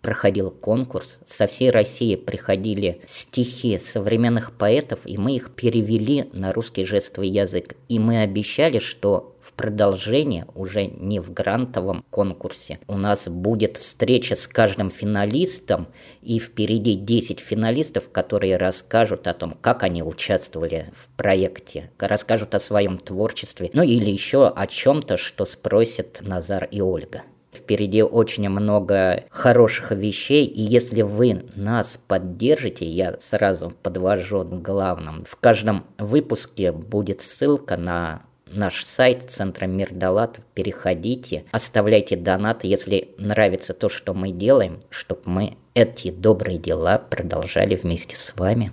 проходил 0.02 0.50
конкурс, 0.50 1.20
со 1.24 1.46
всей 1.46 1.70
России 1.70 2.16
приходили 2.16 3.00
стихи 3.06 3.78
современных 3.78 4.52
поэтов, 4.52 5.00
и 5.04 5.18
мы 5.18 5.36
их 5.36 5.50
перевели 5.54 6.28
на 6.32 6.52
русский 6.52 6.84
жестовый 6.84 7.28
язык. 7.28 7.74
И 7.88 7.98
мы 7.98 8.22
обещали, 8.22 8.78
что 8.78 9.36
в 9.40 9.52
продолжение, 9.52 10.46
уже 10.54 10.86
не 10.86 11.20
в 11.20 11.32
грантовом 11.32 12.04
конкурсе, 12.10 12.80
у 12.86 12.96
нас 12.96 13.28
будет 13.28 13.76
встреча 13.76 14.36
с 14.36 14.46
каждым 14.46 14.90
финалистом, 14.90 15.88
и 16.22 16.38
впереди 16.38 16.94
10 16.94 17.40
финалистов, 17.40 18.10
которые 18.10 18.56
расскажут 18.56 19.26
о 19.26 19.34
том, 19.34 19.56
как 19.60 19.82
они 19.82 20.02
участвовали 20.02 20.92
в 20.94 21.08
проекте, 21.16 21.90
расскажут 21.98 22.54
о 22.54 22.58
своем 22.58 22.98
творчестве, 22.98 23.70
ну 23.72 23.82
или 23.82 24.10
еще 24.10 24.48
о 24.48 24.66
чем-то, 24.66 25.16
что 25.16 25.44
спросят 25.44 26.20
Назар 26.20 26.68
и 26.70 26.80
Ольга. 26.80 27.22
Впереди 27.68 28.02
очень 28.02 28.48
много 28.48 29.24
хороших 29.28 29.90
вещей, 29.90 30.46
и 30.46 30.62
если 30.62 31.02
вы 31.02 31.44
нас 31.54 32.00
поддержите, 32.08 32.86
я 32.86 33.20
сразу 33.20 33.74
подвожу 33.82 34.42
к 34.42 34.62
главному. 34.62 35.20
В 35.26 35.36
каждом 35.36 35.84
выпуске 35.98 36.72
будет 36.72 37.20
ссылка 37.20 37.76
на 37.76 38.22
наш 38.46 38.82
сайт 38.86 39.30
Центра 39.30 39.66
Мир 39.66 39.90
Далат. 39.92 40.40
Переходите, 40.54 41.44
оставляйте 41.50 42.16
донаты, 42.16 42.68
если 42.68 43.10
нравится 43.18 43.74
то, 43.74 43.90
что 43.90 44.14
мы 44.14 44.30
делаем, 44.30 44.80
чтобы 44.88 45.20
мы 45.26 45.58
эти 45.74 46.10
добрые 46.10 46.56
дела 46.56 46.96
продолжали 46.96 47.76
вместе 47.76 48.16
с 48.16 48.34
вами. 48.34 48.72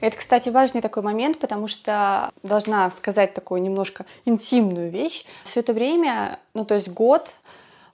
Это, 0.00 0.16
кстати, 0.16 0.48
важный 0.48 0.80
такой 0.80 1.04
момент, 1.04 1.38
потому 1.38 1.68
что 1.68 2.28
должна 2.42 2.90
сказать 2.90 3.34
такую 3.34 3.62
немножко 3.62 4.04
интимную 4.24 4.90
вещь. 4.90 5.26
Все 5.44 5.60
это 5.60 5.72
время, 5.72 6.40
ну 6.54 6.64
то 6.64 6.74
есть 6.74 6.88
год, 6.88 7.30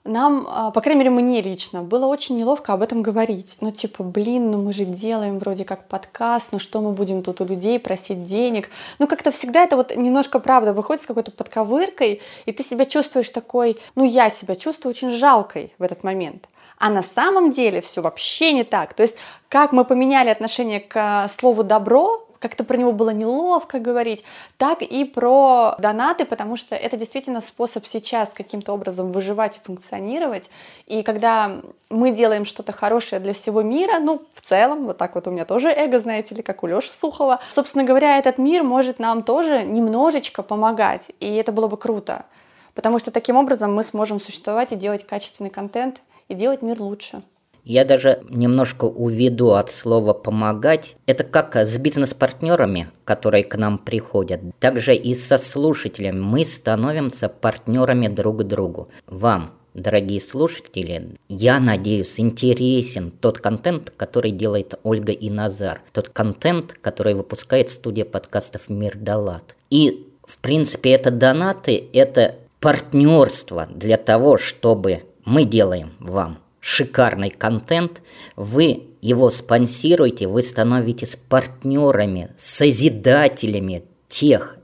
нам, 0.05 0.47
а, 0.49 0.71
по 0.71 0.81
крайней 0.81 0.99
мере, 0.99 1.11
мне 1.11 1.41
лично, 1.41 1.83
было 1.83 2.05
очень 2.05 2.37
неловко 2.37 2.73
об 2.73 2.81
этом 2.81 3.01
говорить. 3.01 3.57
Ну, 3.61 3.71
типа, 3.71 4.03
блин, 4.03 4.51
ну 4.51 4.61
мы 4.61 4.73
же 4.73 4.85
делаем 4.85 5.39
вроде 5.39 5.65
как 5.65 5.87
подкаст, 5.87 6.49
ну 6.51 6.59
что 6.59 6.81
мы 6.81 6.91
будем 6.91 7.21
тут 7.21 7.41
у 7.41 7.45
людей 7.45 7.79
просить 7.79 8.23
денег? 8.23 8.69
Ну, 8.97 9.07
как-то 9.07 9.31
всегда 9.31 9.63
это 9.63 9.75
вот 9.75 9.95
немножко, 9.95 10.39
правда, 10.39 10.73
выходит 10.73 11.03
с 11.03 11.05
какой-то 11.05 11.31
подковыркой, 11.31 12.21
и 12.45 12.51
ты 12.51 12.63
себя 12.63 12.85
чувствуешь 12.85 13.29
такой, 13.29 13.77
ну, 13.95 14.05
я 14.05 14.29
себя 14.29 14.55
чувствую 14.55 14.91
очень 14.91 15.11
жалкой 15.11 15.73
в 15.77 15.83
этот 15.83 16.03
момент. 16.03 16.47
А 16.77 16.89
на 16.89 17.03
самом 17.03 17.51
деле 17.51 17.81
все 17.81 18.01
вообще 18.01 18.53
не 18.53 18.63
так. 18.63 18.93
То 18.93 19.03
есть, 19.03 19.15
как 19.49 19.73
мы 19.73 19.83
поменяли 19.83 20.29
отношение 20.29 20.79
к 20.79 20.95
а, 20.95 21.27
слову 21.27 21.63
добро, 21.63 22.25
как-то 22.39 22.63
про 22.63 22.77
него 22.77 22.91
было 22.91 23.11
неловко 23.11 23.79
говорить, 23.79 24.23
так 24.57 24.81
и 24.81 25.05
про 25.05 25.75
донаты, 25.79 26.25
потому 26.25 26.55
что 26.55 26.75
это 26.75 26.97
действительно 26.97 27.41
способ 27.41 27.85
сейчас 27.85 28.31
каким-то 28.31 28.73
образом 28.73 29.11
выживать 29.11 29.57
и 29.57 29.59
функционировать. 29.59 30.49
И 30.87 31.03
когда 31.03 31.61
мы 31.89 32.11
делаем 32.11 32.45
что-то 32.45 32.71
хорошее 32.71 33.19
для 33.21 33.33
всего 33.33 33.61
мира, 33.61 33.99
ну, 33.99 34.21
в 34.33 34.41
целом, 34.41 34.85
вот 34.85 34.97
так 34.97 35.15
вот 35.15 35.27
у 35.27 35.31
меня 35.31 35.45
тоже 35.45 35.69
эго, 35.69 35.99
знаете 35.99 36.35
ли, 36.35 36.41
как 36.41 36.63
у 36.63 36.67
Лёши 36.67 36.91
Сухова, 36.91 37.39
собственно 37.53 37.83
говоря, 37.83 38.17
этот 38.17 38.37
мир 38.37 38.63
может 38.63 38.99
нам 38.99 39.23
тоже 39.23 39.63
немножечко 39.63 40.43
помогать, 40.43 41.11
и 41.19 41.35
это 41.35 41.51
было 41.51 41.67
бы 41.67 41.77
круто. 41.77 42.25
Потому 42.73 42.99
что 42.99 43.11
таким 43.11 43.35
образом 43.35 43.73
мы 43.73 43.83
сможем 43.83 44.19
существовать 44.19 44.71
и 44.71 44.75
делать 44.75 45.05
качественный 45.05 45.49
контент, 45.49 46.01
и 46.29 46.33
делать 46.33 46.61
мир 46.61 46.81
лучше. 46.81 47.23
Я 47.69 47.85
даже 47.85 48.23
немножко 48.31 48.85
уведу 48.85 49.51
от 49.51 49.69
слова 49.69 50.13
«помогать». 50.13 50.95
Это 51.05 51.23
как 51.23 51.55
с 51.55 51.77
бизнес-партнерами, 51.77 52.89
которые 53.03 53.43
к 53.43 53.55
нам 53.57 53.77
приходят. 53.77 54.41
Также 54.59 54.95
и 54.95 55.13
со 55.13 55.37
слушателями 55.37 56.19
мы 56.19 56.45
становимся 56.45 57.29
партнерами 57.29 58.07
друг 58.07 58.43
другу. 58.43 58.89
Вам, 59.05 59.51
дорогие 59.75 60.19
слушатели, 60.19 61.11
я 61.27 61.59
надеюсь, 61.59 62.19
интересен 62.19 63.11
тот 63.11 63.37
контент, 63.37 63.93
который 63.95 64.31
делает 64.31 64.73
Ольга 64.81 65.11
и 65.11 65.29
Назар. 65.29 65.83
Тот 65.93 66.09
контент, 66.09 66.73
который 66.81 67.13
выпускает 67.13 67.69
студия 67.69 68.03
подкастов 68.03 68.69
«Мир 68.69 68.97
Далат». 68.97 69.55
И, 69.69 70.07
в 70.25 70.39
принципе, 70.39 70.93
это 70.93 71.11
донаты, 71.11 71.87
это 71.93 72.33
партнерство 72.61 73.67
для 73.71 73.97
того, 73.97 74.39
чтобы 74.39 75.03
мы 75.23 75.43
делаем 75.43 75.93
вам 75.99 76.39
шикарный 76.69 77.31
контент, 77.31 78.03
вы 78.35 78.83
его 79.01 79.31
спонсируете, 79.31 80.27
вы 80.27 80.43
становитесь 80.43 81.15
партнерами, 81.15 82.29
созидателями 82.37 83.83
тех 84.07 84.57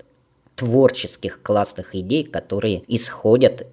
творческих 0.55 1.41
классных 1.41 1.95
идей, 1.95 2.23
которые 2.23 2.83
исходят 2.87 3.67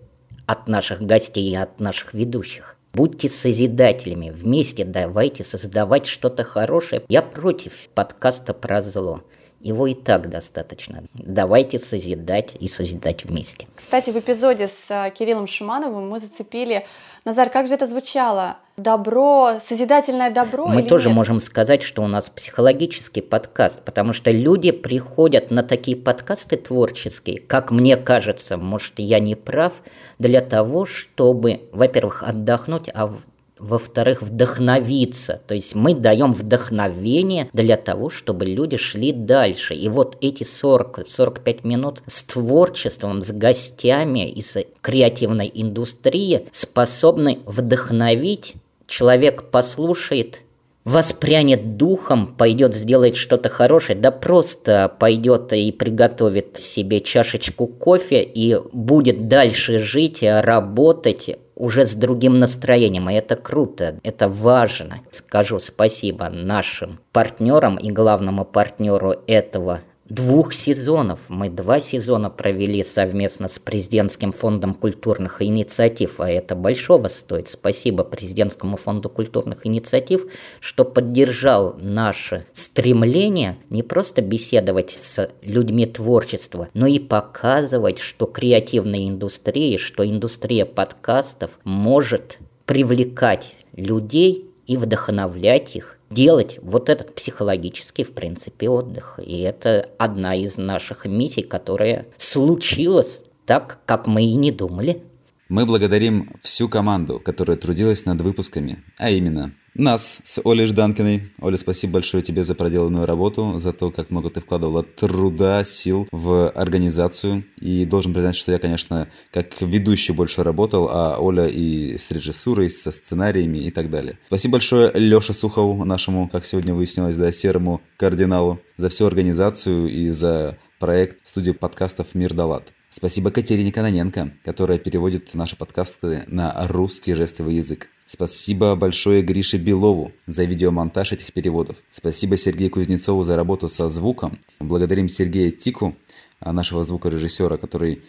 от 0.47 0.67
наших 0.67 1.03
гостей 1.03 1.51
и 1.51 1.55
от 1.55 1.79
наших 1.79 2.15
ведущих. 2.15 2.77
Будьте 2.95 3.29
созидателями, 3.29 4.31
вместе 4.31 4.85
давайте 4.85 5.45
создавать 5.45 6.07
что-то 6.07 6.43
хорошее. 6.43 7.03
Я 7.09 7.23
против 7.23 7.89
подкаста 7.95 8.55
про 8.55 8.81
зло. 8.81 9.23
Его 9.63 9.87
и 9.87 9.95
так 9.95 10.29
достаточно. 10.29 11.05
Давайте 11.15 11.79
созидать 11.79 12.57
и 12.59 12.67
созидать 12.67 13.25
вместе. 13.25 13.69
Кстати, 13.77 14.11
в 14.11 14.19
эпизоде 14.19 14.67
с 14.67 14.91
э, 14.91 15.13
Кириллом 15.17 15.47
Шимановым 15.47 16.09
мы 16.11 16.19
зацепили 16.19 16.85
Назар, 17.25 17.51
как 17.51 17.69
же 17.69 17.75
это 17.75 17.87
звучало? 17.87 18.57
Добро, 18.77 19.61
созидательное 19.65 20.33
добро? 20.33 20.67
Мы 20.67 20.83
тоже 20.83 21.09
нет? 21.09 21.17
можем 21.17 21.39
сказать, 21.39 21.83
что 21.83 22.03
у 22.03 22.09
нас 22.09 22.29
психологический 22.29 23.21
подкаст, 23.21 23.85
потому 23.85 24.13
что 24.13 24.33
люди 24.33 24.73
приходят 24.73 25.53
на 25.53 25.63
такие 25.63 25.97
подкасты 25.97 26.57
творческие, 26.57 27.39
как 27.39 27.71
мне 27.71 27.97
кажется, 27.97 28.57
может, 28.57 28.95
я 28.97 29.21
не 29.21 29.37
прав, 29.37 29.75
для 30.19 30.41
того, 30.41 30.85
чтобы, 30.85 31.69
во-первых, 31.71 32.25
отдохнуть, 32.25 32.91
а 32.93 33.15
во-вторых, 33.63 34.23
вдохновиться. 34.23 35.41
То 35.47 35.55
есть 35.55 35.75
мы 35.75 35.95
даем 35.95 36.33
вдохновение 36.33 37.49
для 37.53 37.77
того, 37.77 38.11
чтобы 38.11 38.45
люди 38.45 38.77
шли 38.77 39.13
дальше. 39.13 39.75
И 39.75 39.89
вот 39.89 40.19
эти 40.21 40.43
40-45 40.43 41.67
минут 41.67 42.03
с 42.07 42.25
творчеством, 42.25 43.23
с 43.23 43.31
гостями 43.31 44.29
из 44.29 44.57
креативной 44.81 45.51
индустрии 45.55 46.49
способны 46.51 47.39
вдохновить. 47.47 48.55
Человек 48.87 49.51
послушает 49.51 50.43
воспрянет 50.85 51.77
духом, 51.77 52.27
пойдет 52.27 52.75
сделать 52.75 53.17
что-то 53.17 53.49
хорошее, 53.49 53.99
да 53.99 54.11
просто 54.11 54.93
пойдет 54.99 55.53
и 55.53 55.71
приготовит 55.73 56.57
себе 56.57 57.01
чашечку 57.01 57.67
кофе 57.67 58.23
и 58.23 58.59
будет 58.73 59.29
дальше 59.29 59.79
жить, 59.79 60.23
работать, 60.23 61.37
уже 61.55 61.87
с 61.87 61.95
другим 61.95 62.39
настроением, 62.39 63.09
и 63.11 63.15
это 63.15 63.37
круто, 63.37 64.01
это 64.03 64.29
важно. 64.29 65.01
Скажу 65.11 65.59
спасибо 65.59 66.29
нашим 66.29 66.99
партнерам 67.13 67.77
и 67.77 67.91
главному 67.91 68.45
партнеру 68.45 69.15
этого 69.27 69.81
двух 70.15 70.53
сезонов. 70.53 71.21
Мы 71.29 71.49
два 71.49 71.81
сезона 71.81 72.29
провели 72.29 72.83
совместно 72.83 73.49
с 73.49 73.59
Президентским 73.59 74.33
фондом 74.33 74.75
культурных 74.75 75.41
инициатив, 75.41 76.21
а 76.21 76.31
это 76.31 76.55
большого 76.55 77.09
стоит. 77.09 77.49
Спасибо 77.49 78.05
Президентскому 78.05 78.77
фонду 78.77 79.09
культурных 79.09 79.67
инициатив, 79.67 80.27
что 80.61 80.85
поддержал 80.85 81.77
наше 81.81 82.45
стремление 82.53 83.57
не 83.71 83.83
просто 83.83 84.21
беседовать 84.21 84.91
с 84.91 85.31
людьми 85.41 85.87
творчества, 85.87 86.69
но 86.75 86.87
и 86.87 86.99
показывать, 86.99 87.99
что 87.99 88.27
креативная 88.27 89.09
индустрия, 89.09 89.79
что 89.79 90.07
индустрия 90.07 90.67
подкастов 90.67 91.59
может 91.65 92.39
привлекать 92.67 93.57
людей 93.75 94.51
и 94.67 94.77
вдохновлять 94.77 95.75
их 95.77 95.99
делать 96.13 96.59
вот 96.63 96.89
этот 96.89 97.15
психологический, 97.15 98.05
в 98.05 98.13
принципе, 98.13 98.69
отдых. 98.69 99.19
И 99.25 99.41
это 99.41 99.89
одна 99.99 100.35
из 100.35 100.57
наших 100.57 101.05
миссий, 101.07 101.43
которая 101.43 102.07
случилась 102.17 103.25
так, 103.47 103.81
как 103.87 104.07
мы 104.07 104.25
и 104.25 104.35
не 104.35 104.53
думали. 104.53 105.03
Мы 105.49 105.67
благодарим 105.67 106.31
всю 106.41 106.69
команду, 106.69 107.21
которая 107.21 107.57
трудилась 107.57 108.07
над 108.07 108.21
выпусками, 108.21 108.83
а 108.99 109.11
именно 109.11 109.53
нас 109.75 110.21
с 110.25 110.41
Олей 110.45 110.67
Жданкиной. 110.67 111.33
Оля, 111.41 111.57
спасибо 111.57 111.95
большое 111.95 112.23
тебе 112.23 112.45
за 112.45 112.55
проделанную 112.55 113.07
работу, 113.07 113.55
за 113.57 113.73
то, 113.73 113.91
как 113.91 114.11
много 114.11 114.31
ты 114.31 114.41
вкладывала 114.41 114.83
труда, 114.83 115.65
сил 115.65 116.09
в 116.13 116.49
организацию. 116.51 117.45
И 117.61 117.85
должен 117.85 118.13
признать, 118.13 118.37
что 118.37 118.53
я, 118.53 118.59
конечно, 118.59 119.09
как 119.31 119.61
ведущий 119.61 120.13
больше 120.13 120.43
работал, 120.43 120.89
а 120.91 121.17
Оля 121.19 121.47
и 121.47 121.97
с 121.97 122.11
режиссурой, 122.11 122.71
со 122.71 122.91
сценариями 122.91 123.59
и 123.59 123.71
так 123.71 123.91
далее. 123.91 124.19
Спасибо 124.27 124.53
большое 124.53 124.91
Леше 124.95 125.33
Сухову, 125.33 125.85
нашему, 125.85 126.29
как 126.29 126.45
сегодня 126.45 126.75
выяснилось, 126.75 127.17
да, 127.17 127.33
серому 127.33 127.81
кардиналу, 127.97 128.61
за 128.77 128.89
всю 128.89 129.07
организацию 129.07 129.89
и 129.89 130.11
за 130.11 130.59
проект 130.79 131.27
студии 131.27 131.53
подкастов 131.53 132.09
«Мир 132.15 132.35
Далат». 132.35 132.73
Спасибо 132.95 133.31
Катерине 133.31 133.73
Каноненко, 133.73 134.35
которая 134.45 134.79
переводит 134.79 135.33
наши 135.33 135.57
подкасты 135.57 136.25
на 136.27 136.55
русский 136.69 137.15
жестовый 137.15 137.55
язык. 137.55 137.89
Спасибо 138.05 138.77
большое 138.77 139.23
Грише 139.23 139.57
Белову 139.57 140.13
за 140.27 140.45
видеомонтаж 140.45 141.13
этих 141.13 141.33
переводов. 141.33 141.77
Спасибо 141.91 142.37
Сергею 142.37 142.71
Кузнецову 142.71 143.23
за 143.23 143.35
работу 143.35 143.71
со 143.71 143.89
звуком. 143.89 144.39
Благодарим 144.61 145.09
Сергея 145.09 145.51
Тику, 145.51 145.97
нашего 146.45 146.85
звукорежиссера, 146.85 147.57
который 147.57 148.03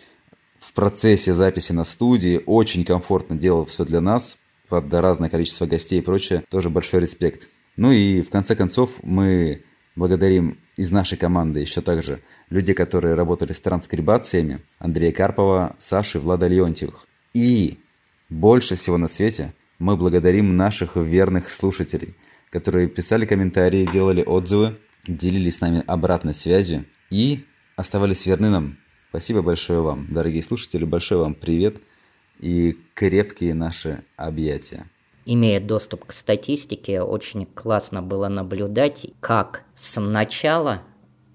в 0.59 0.73
процессе 0.73 1.33
записи 1.33 1.71
на 1.71 1.85
студии 1.85 2.41
очень 2.45 2.83
комфортно 2.83 3.37
делал 3.37 3.63
все 3.63 3.85
для 3.85 4.01
нас, 4.01 4.39
под 4.67 4.93
разное 4.93 5.29
количество 5.29 5.65
гостей 5.65 5.99
и 5.99 6.01
прочее. 6.01 6.43
Тоже 6.49 6.69
большой 6.69 6.99
респект. 6.99 7.47
Ну 7.77 7.93
и 7.93 8.21
в 8.21 8.29
конце 8.29 8.53
концов 8.53 8.99
мы 9.01 9.63
благодарим 9.95 10.59
из 10.75 10.91
нашей 10.91 11.17
команды 11.17 11.59
еще 11.59 11.81
также 11.81 12.21
людей, 12.49 12.73
которые 12.73 13.15
работали 13.15 13.51
с 13.51 13.59
транскрибациями, 13.59 14.61
Андрея 14.79 15.11
Карпова, 15.11 15.75
Саши, 15.77 16.19
Влада 16.19 16.47
Леонтьевых. 16.47 17.07
И 17.33 17.79
больше 18.29 18.75
всего 18.75 18.97
на 18.97 19.07
свете 19.07 19.53
мы 19.79 19.97
благодарим 19.97 20.55
наших 20.55 20.95
верных 20.95 21.49
слушателей, 21.51 22.15
которые 22.49 22.87
писали 22.87 23.25
комментарии, 23.25 23.89
делали 23.91 24.23
отзывы, 24.23 24.77
делились 25.07 25.57
с 25.57 25.61
нами 25.61 25.83
обратной 25.87 26.33
связью 26.33 26.85
и 27.09 27.45
оставались 27.75 28.25
верны 28.25 28.49
нам. 28.49 28.77
Спасибо 29.09 29.41
большое 29.41 29.81
вам, 29.81 30.07
дорогие 30.11 30.41
слушатели, 30.41 30.85
большой 30.85 31.19
вам 31.19 31.35
привет 31.35 31.81
и 32.39 32.77
крепкие 32.95 33.53
наши 33.53 34.03
объятия 34.17 34.85
имея 35.25 35.59
доступ 35.59 36.05
к 36.05 36.11
статистике, 36.11 37.01
очень 37.01 37.45
классно 37.45 38.01
было 38.01 38.27
наблюдать, 38.27 39.07
как 39.19 39.63
с 39.75 39.99
начала 39.99 40.81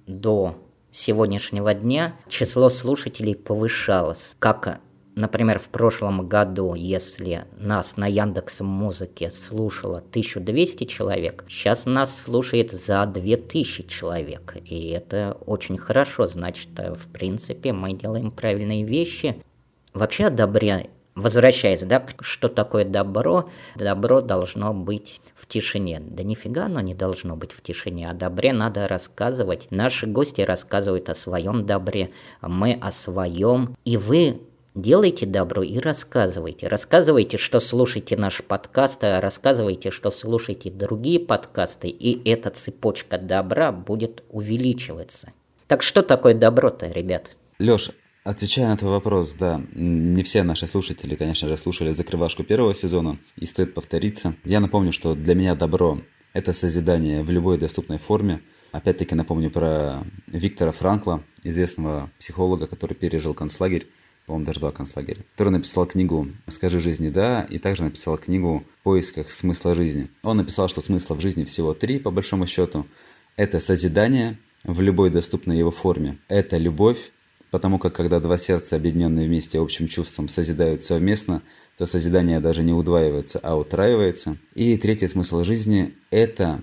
до 0.07 0.57
сегодняшнего 0.90 1.74
дня 1.74 2.14
число 2.29 2.68
слушателей 2.68 3.35
повышалось. 3.35 4.35
Как, 4.38 4.81
например, 5.14 5.59
в 5.59 5.68
прошлом 5.68 6.27
году, 6.27 6.74
если 6.74 7.44
нас 7.59 7.96
на 7.96 8.07
Яндекс 8.07 8.61
Музыке 8.61 9.31
слушало 9.31 9.98
1200 9.98 10.85
человек, 10.85 11.44
сейчас 11.48 11.87
нас 11.87 12.22
слушает 12.22 12.70
за 12.72 13.05
2000 13.07 13.87
человек. 13.87 14.57
И 14.64 14.88
это 14.88 15.37
очень 15.46 15.77
хорошо, 15.77 16.27
значит, 16.27 16.70
в 16.77 17.12
принципе, 17.12 17.72
мы 17.72 17.92
делаем 17.92 18.31
правильные 18.31 18.85
вещи. 18.85 19.42
Вообще 19.94 20.27
о 20.27 20.31
добре 20.31 20.90
возвращается, 21.18 21.87
да, 21.87 22.04
что 22.20 22.48
такое 22.48 22.85
добро? 22.85 23.48
Добро 23.76 24.20
должно 24.20 24.72
быть 24.72 25.20
в 25.35 25.46
тишине. 25.46 26.00
Да 26.00 26.22
нифига 26.22 26.66
оно 26.66 26.81
не 26.81 26.94
должно 26.94 27.37
быть 27.37 27.52
в 27.52 27.61
тишине. 27.61 28.09
О 28.11 28.14
добре 28.14 28.52
надо 28.52 28.88
рассказывать. 28.88 29.68
Наши 29.70 30.07
гости 30.07 30.40
рассказывают 30.40 31.09
о 31.09 31.14
своем 31.14 31.66
добре, 31.66 32.11
мы 32.40 32.78
о 32.81 32.90
своем. 32.90 33.76
И 33.85 33.96
вы 33.96 34.40
Делайте 34.74 35.26
добро 35.26 35.64
и 35.64 35.81
рассказывайте. 35.81 36.68
Рассказывайте, 36.68 37.37
что 37.37 37.59
слушаете 37.59 38.16
наш 38.16 38.44
подкаст, 38.44 39.02
а 39.02 39.20
рассказывайте, 39.20 39.90
что 39.90 40.12
слушаете 40.12 40.70
другие 40.70 41.18
подкасты, 41.18 41.88
и 41.88 42.31
эта 42.31 42.50
цепочка 42.50 43.18
добра 43.18 43.72
будет 43.72 44.22
увеличиваться. 44.31 45.33
Так 45.66 45.83
что 45.83 46.02
такое 46.02 46.35
добро-то, 46.35 46.87
ребят? 46.87 47.33
Леша, 47.59 47.90
Отвечая 48.29 48.69
на 48.69 48.77
твой 48.77 48.91
вопрос, 48.91 49.33
да, 49.33 49.62
не 49.73 50.23
все 50.23 50.43
наши 50.43 50.67
слушатели, 50.67 51.14
конечно 51.14 51.49
же, 51.49 51.57
слушали 51.57 51.93
закрывашку 51.93 52.45
первого 52.45 52.75
сезона, 52.75 53.19
и 53.37 53.47
стоит 53.47 53.73
повториться. 53.73 54.35
Я 54.45 54.61
напомню, 54.61 54.93
что 54.93 55.14
для 55.14 55.35
меня 55.35 55.55
добро– 55.55 56.03
это 56.35 56.53
созидание 56.53 57.23
в 57.23 57.31
любой 57.31 57.57
доступной 57.57 57.97
форме. 57.97 58.43
Опять-таки 58.71 59.14
напомню 59.14 59.49
про 59.49 60.05
Виктора 60.27 60.73
Франкла, 60.73 61.25
известного 61.43 62.11
психолога, 62.19 62.67
который 62.67 62.93
пережил 62.93 63.33
концлагерь, 63.33 63.87
по-моему, 64.27 64.45
даже 64.45 64.61
два 64.61 64.73
концлагеря, 64.73 65.25
который 65.33 65.55
написал 65.55 65.87
книгу 65.87 66.29
«Скажи 66.49 66.81
жизни 66.81 67.09
да» 67.09 67.47
и 67.49 67.57
также 67.57 67.83
написал 67.83 68.19
книгу 68.19 68.62
«В 68.81 68.83
поисках 68.83 69.31
смысла 69.31 69.73
жизни». 69.73 70.11
Он 70.23 70.37
написал, 70.37 70.69
что 70.69 70.83
смысла 70.83 71.14
в 71.14 71.23
жизни 71.23 71.45
всего 71.45 71.73
три, 71.73 71.99
по 71.99 72.11
большому 72.11 72.47
счету. 72.47 72.85
Это 73.37 73.59
созидание 73.59 74.37
в 74.64 74.83
любой 74.83 75.09
доступной 75.09 75.57
его 75.57 75.71
форме. 75.71 76.19
Это 76.29 76.59
любовь, 76.59 77.11
потому 77.51 77.79
как 77.79 77.95
когда 77.95 78.21
два 78.21 78.37
сердца, 78.39 78.77
объединенные 78.77 79.27
вместе 79.27 79.59
общим 79.59 79.89
чувством, 79.89 80.29
созидают 80.29 80.83
совместно, 80.83 81.43
то 81.77 81.87
созидание 81.87 82.41
даже 82.41 82.63
не 82.63 82.73
удваивается, 82.73 83.39
а 83.43 83.57
утраивается. 83.57 84.37
И 84.55 84.77
третий 84.77 85.09
смысл 85.09 85.45
жизни– 85.45 85.95
это 86.11 86.61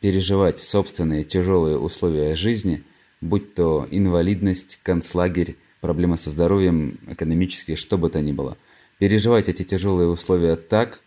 переживать 0.00 0.58
собственные 0.58 1.24
тяжелые 1.24 1.78
условия 1.78 2.36
жизни, 2.36 2.84
будь 3.20 3.54
то 3.54 3.86
инвалидность, 3.90 4.80
концлагерь, 4.82 5.56
проблемы 5.80 6.18
со 6.18 6.30
здоровьем, 6.30 6.98
экономические, 7.08 7.76
что 7.76 7.96
бы 7.96 8.10
то 8.10 8.20
ни 8.20 8.32
было. 8.32 8.56
Переживать 8.98 9.48
эти 9.48 9.62
тяжелые 9.62 10.08
условия 10.08 10.56
так, 10.56 11.00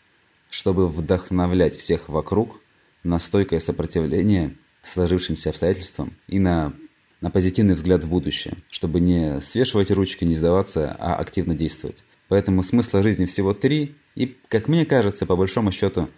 чтобы 0.49 0.87
вдохновлять 0.87 1.75
всех 1.75 2.09
вокруг 2.09 2.61
на 3.03 3.19
стойкое 3.19 3.59
сопротивление 3.59 4.55
сложившимся 4.81 5.49
обстоятельствам 5.49 6.13
и 6.27 6.39
на 6.39 6.73
на 7.21 7.29
позитивный 7.31 7.75
взгляд 7.75 8.03
в 8.03 8.09
будущее, 8.09 8.55
чтобы 8.69 8.99
не 8.99 9.41
свешивать 9.41 9.91
ручки, 9.91 10.23
не 10.25 10.35
сдаваться, 10.35 10.95
а 10.99 11.15
активно 11.15 11.53
действовать. 11.53 12.03
Поэтому 12.27 12.63
смысла 12.63 13.03
жизни 13.03 13.25
всего 13.25 13.53
три, 13.53 13.95
и, 14.15 14.37
как 14.47 14.67
мне 14.67 14.85
кажется, 14.85 15.25
по 15.25 15.35
большому 15.35 15.71
счету, 15.71 16.09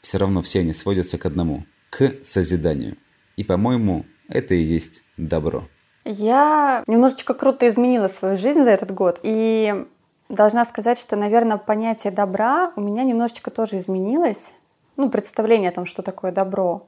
все 0.00 0.18
равно 0.18 0.42
все 0.42 0.60
они 0.60 0.72
сводятся 0.72 1.18
к 1.18 1.26
одному– 1.26 1.66
к 1.90 2.14
созиданию. 2.22 2.96
И, 3.36 3.44
по-моему, 3.44 4.04
это 4.28 4.54
и 4.54 4.62
есть 4.62 5.02
добро. 5.16 5.68
Я 6.04 6.84
немножечко 6.86 7.34
круто 7.34 7.68
изменила 7.68 8.08
свою 8.08 8.36
жизнь 8.36 8.62
за 8.62 8.70
этот 8.70 8.92
год, 8.92 9.20
и 9.22 9.86
должна 10.28 10.64
сказать, 10.64 10.98
что, 10.98 11.16
наверное, 11.16 11.56
понятие 11.56 12.12
добра 12.12 12.72
у 12.76 12.80
меня 12.80 13.04
немножечко 13.04 13.50
тоже 13.50 13.78
изменилось. 13.78 14.52
Ну, 14.96 15.10
представление 15.10 15.70
о 15.70 15.74
том, 15.74 15.86
что 15.86 16.02
такое 16.02 16.32
добро. 16.32 16.86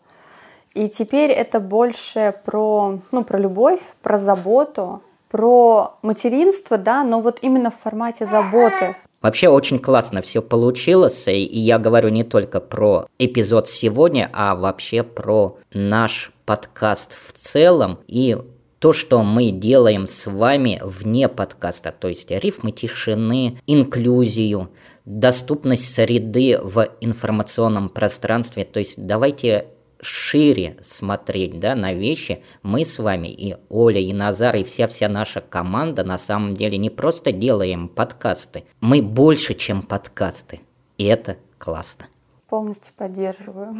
И 0.74 0.88
теперь 0.88 1.30
это 1.30 1.58
больше 1.58 2.34
про, 2.44 3.00
ну, 3.10 3.24
про 3.24 3.38
любовь, 3.38 3.80
про 4.02 4.18
заботу, 4.18 5.02
про 5.28 5.98
материнство, 6.02 6.78
да, 6.78 7.02
но 7.02 7.20
вот 7.20 7.38
именно 7.42 7.70
в 7.70 7.76
формате 7.76 8.26
заботы. 8.26 8.96
Вообще 9.20 9.48
очень 9.48 9.78
классно 9.78 10.22
все 10.22 10.40
получилось, 10.40 11.28
и 11.28 11.42
я 11.42 11.78
говорю 11.78 12.08
не 12.08 12.24
только 12.24 12.60
про 12.60 13.06
эпизод 13.18 13.68
сегодня, 13.68 14.30
а 14.32 14.54
вообще 14.54 15.02
про 15.02 15.58
наш 15.74 16.32
подкаст 16.46 17.18
в 17.20 17.32
целом 17.32 17.98
и 18.06 18.38
то, 18.78 18.94
что 18.94 19.22
мы 19.22 19.50
делаем 19.50 20.06
с 20.06 20.26
вами 20.26 20.80
вне 20.82 21.28
подкаста, 21.28 21.92
то 21.92 22.08
есть 22.08 22.30
рифмы 22.30 22.72
тишины, 22.72 23.58
инклюзию, 23.66 24.70
доступность 25.04 25.92
среды 25.92 26.58
в 26.62 26.88
информационном 27.02 27.90
пространстве. 27.90 28.64
То 28.64 28.78
есть 28.78 29.06
давайте 29.06 29.66
шире 30.02 30.76
смотреть 30.82 31.58
да, 31.58 31.74
на 31.74 31.92
вещи, 31.92 32.42
мы 32.62 32.84
с 32.84 32.98
вами 32.98 33.28
и 33.28 33.56
Оля, 33.68 34.00
и 34.00 34.12
Назар, 34.12 34.56
и 34.56 34.64
вся-вся 34.64 35.08
наша 35.08 35.40
команда 35.40 36.04
на 36.04 36.18
самом 36.18 36.54
деле 36.54 36.78
не 36.78 36.90
просто 36.90 37.32
делаем 37.32 37.88
подкасты, 37.88 38.64
мы 38.80 39.02
больше, 39.02 39.54
чем 39.54 39.82
подкасты. 39.82 40.60
И 40.98 41.04
это 41.04 41.38
классно. 41.58 42.08
Полностью 42.48 42.92
поддерживаю. 42.96 43.74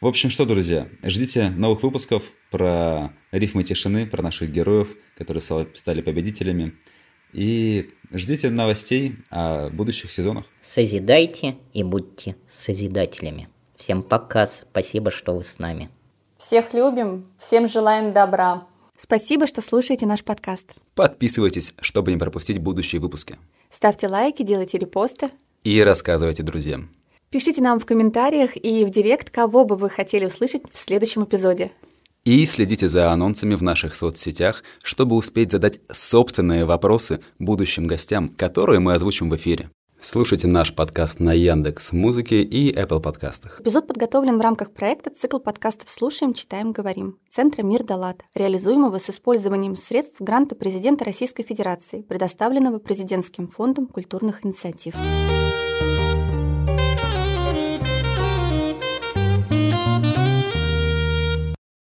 В 0.00 0.06
общем, 0.06 0.28
что, 0.28 0.44
друзья, 0.44 0.88
ждите 1.02 1.50
новых 1.50 1.82
выпусков 1.82 2.32
про 2.50 3.12
рифмы 3.32 3.64
тишины, 3.64 4.06
про 4.06 4.22
наших 4.22 4.50
героев, 4.50 4.94
которые 5.16 5.42
стали 5.42 6.02
победителями. 6.02 6.74
И 7.32 7.90
ждите 8.12 8.50
новостей 8.50 9.16
о 9.30 9.70
будущих 9.70 10.12
сезонах. 10.12 10.44
Созидайте 10.60 11.56
и 11.72 11.82
будьте 11.82 12.36
созидателями. 12.46 13.48
Всем 13.76 14.02
пока, 14.02 14.46
спасибо, 14.46 15.10
что 15.10 15.34
вы 15.34 15.44
с 15.44 15.58
нами. 15.58 15.90
Всех 16.38 16.74
любим, 16.74 17.26
всем 17.38 17.68
желаем 17.68 18.12
добра. 18.12 18.66
Спасибо, 18.98 19.46
что 19.46 19.60
слушаете 19.60 20.06
наш 20.06 20.24
подкаст. 20.24 20.74
Подписывайтесь, 20.94 21.74
чтобы 21.80 22.12
не 22.12 22.18
пропустить 22.18 22.58
будущие 22.58 23.00
выпуски. 23.00 23.36
Ставьте 23.70 24.08
лайки, 24.08 24.42
делайте 24.42 24.78
репосты. 24.78 25.30
И 25.64 25.82
рассказывайте 25.82 26.42
друзьям. 26.42 26.90
Пишите 27.30 27.60
нам 27.60 27.80
в 27.80 27.86
комментариях 27.86 28.56
и 28.56 28.84
в 28.84 28.90
директ, 28.90 29.30
кого 29.30 29.64
бы 29.64 29.76
вы 29.76 29.90
хотели 29.90 30.24
услышать 30.24 30.62
в 30.72 30.78
следующем 30.78 31.24
эпизоде. 31.24 31.72
И 32.24 32.44
следите 32.46 32.88
за 32.88 33.12
анонсами 33.12 33.54
в 33.54 33.62
наших 33.62 33.94
соцсетях, 33.94 34.64
чтобы 34.82 35.16
успеть 35.16 35.52
задать 35.52 35.80
собственные 35.92 36.64
вопросы 36.64 37.20
будущим 37.38 37.86
гостям, 37.86 38.28
которые 38.28 38.80
мы 38.80 38.94
озвучим 38.94 39.30
в 39.30 39.36
эфире. 39.36 39.70
Слушайте 39.98 40.46
наш 40.46 40.74
подкаст 40.74 41.20
на 41.20 41.32
Яндекс 41.32 41.92
Музыке 41.92 42.42
и 42.42 42.70
Apple 42.70 43.00
подкастах. 43.00 43.60
Эпизод 43.62 43.86
подготовлен 43.86 44.36
в 44.36 44.40
рамках 44.42 44.70
проекта 44.70 45.10
«Цикл 45.10 45.38
подкастов 45.38 45.88
«Слушаем, 45.88 46.34
читаем, 46.34 46.72
говорим» 46.72 47.18
Центра 47.30 47.62
«Мир 47.62 47.82
Далат», 47.82 48.22
реализуемого 48.34 48.98
с 48.98 49.08
использованием 49.08 49.74
средств 49.74 50.20
гранта 50.20 50.54
президента 50.54 51.04
Российской 51.04 51.44
Федерации, 51.44 52.02
предоставленного 52.02 52.78
Президентским 52.78 53.48
фондом 53.48 53.86
культурных 53.86 54.44
инициатив. 54.44 54.94
Thank 55.78 56.25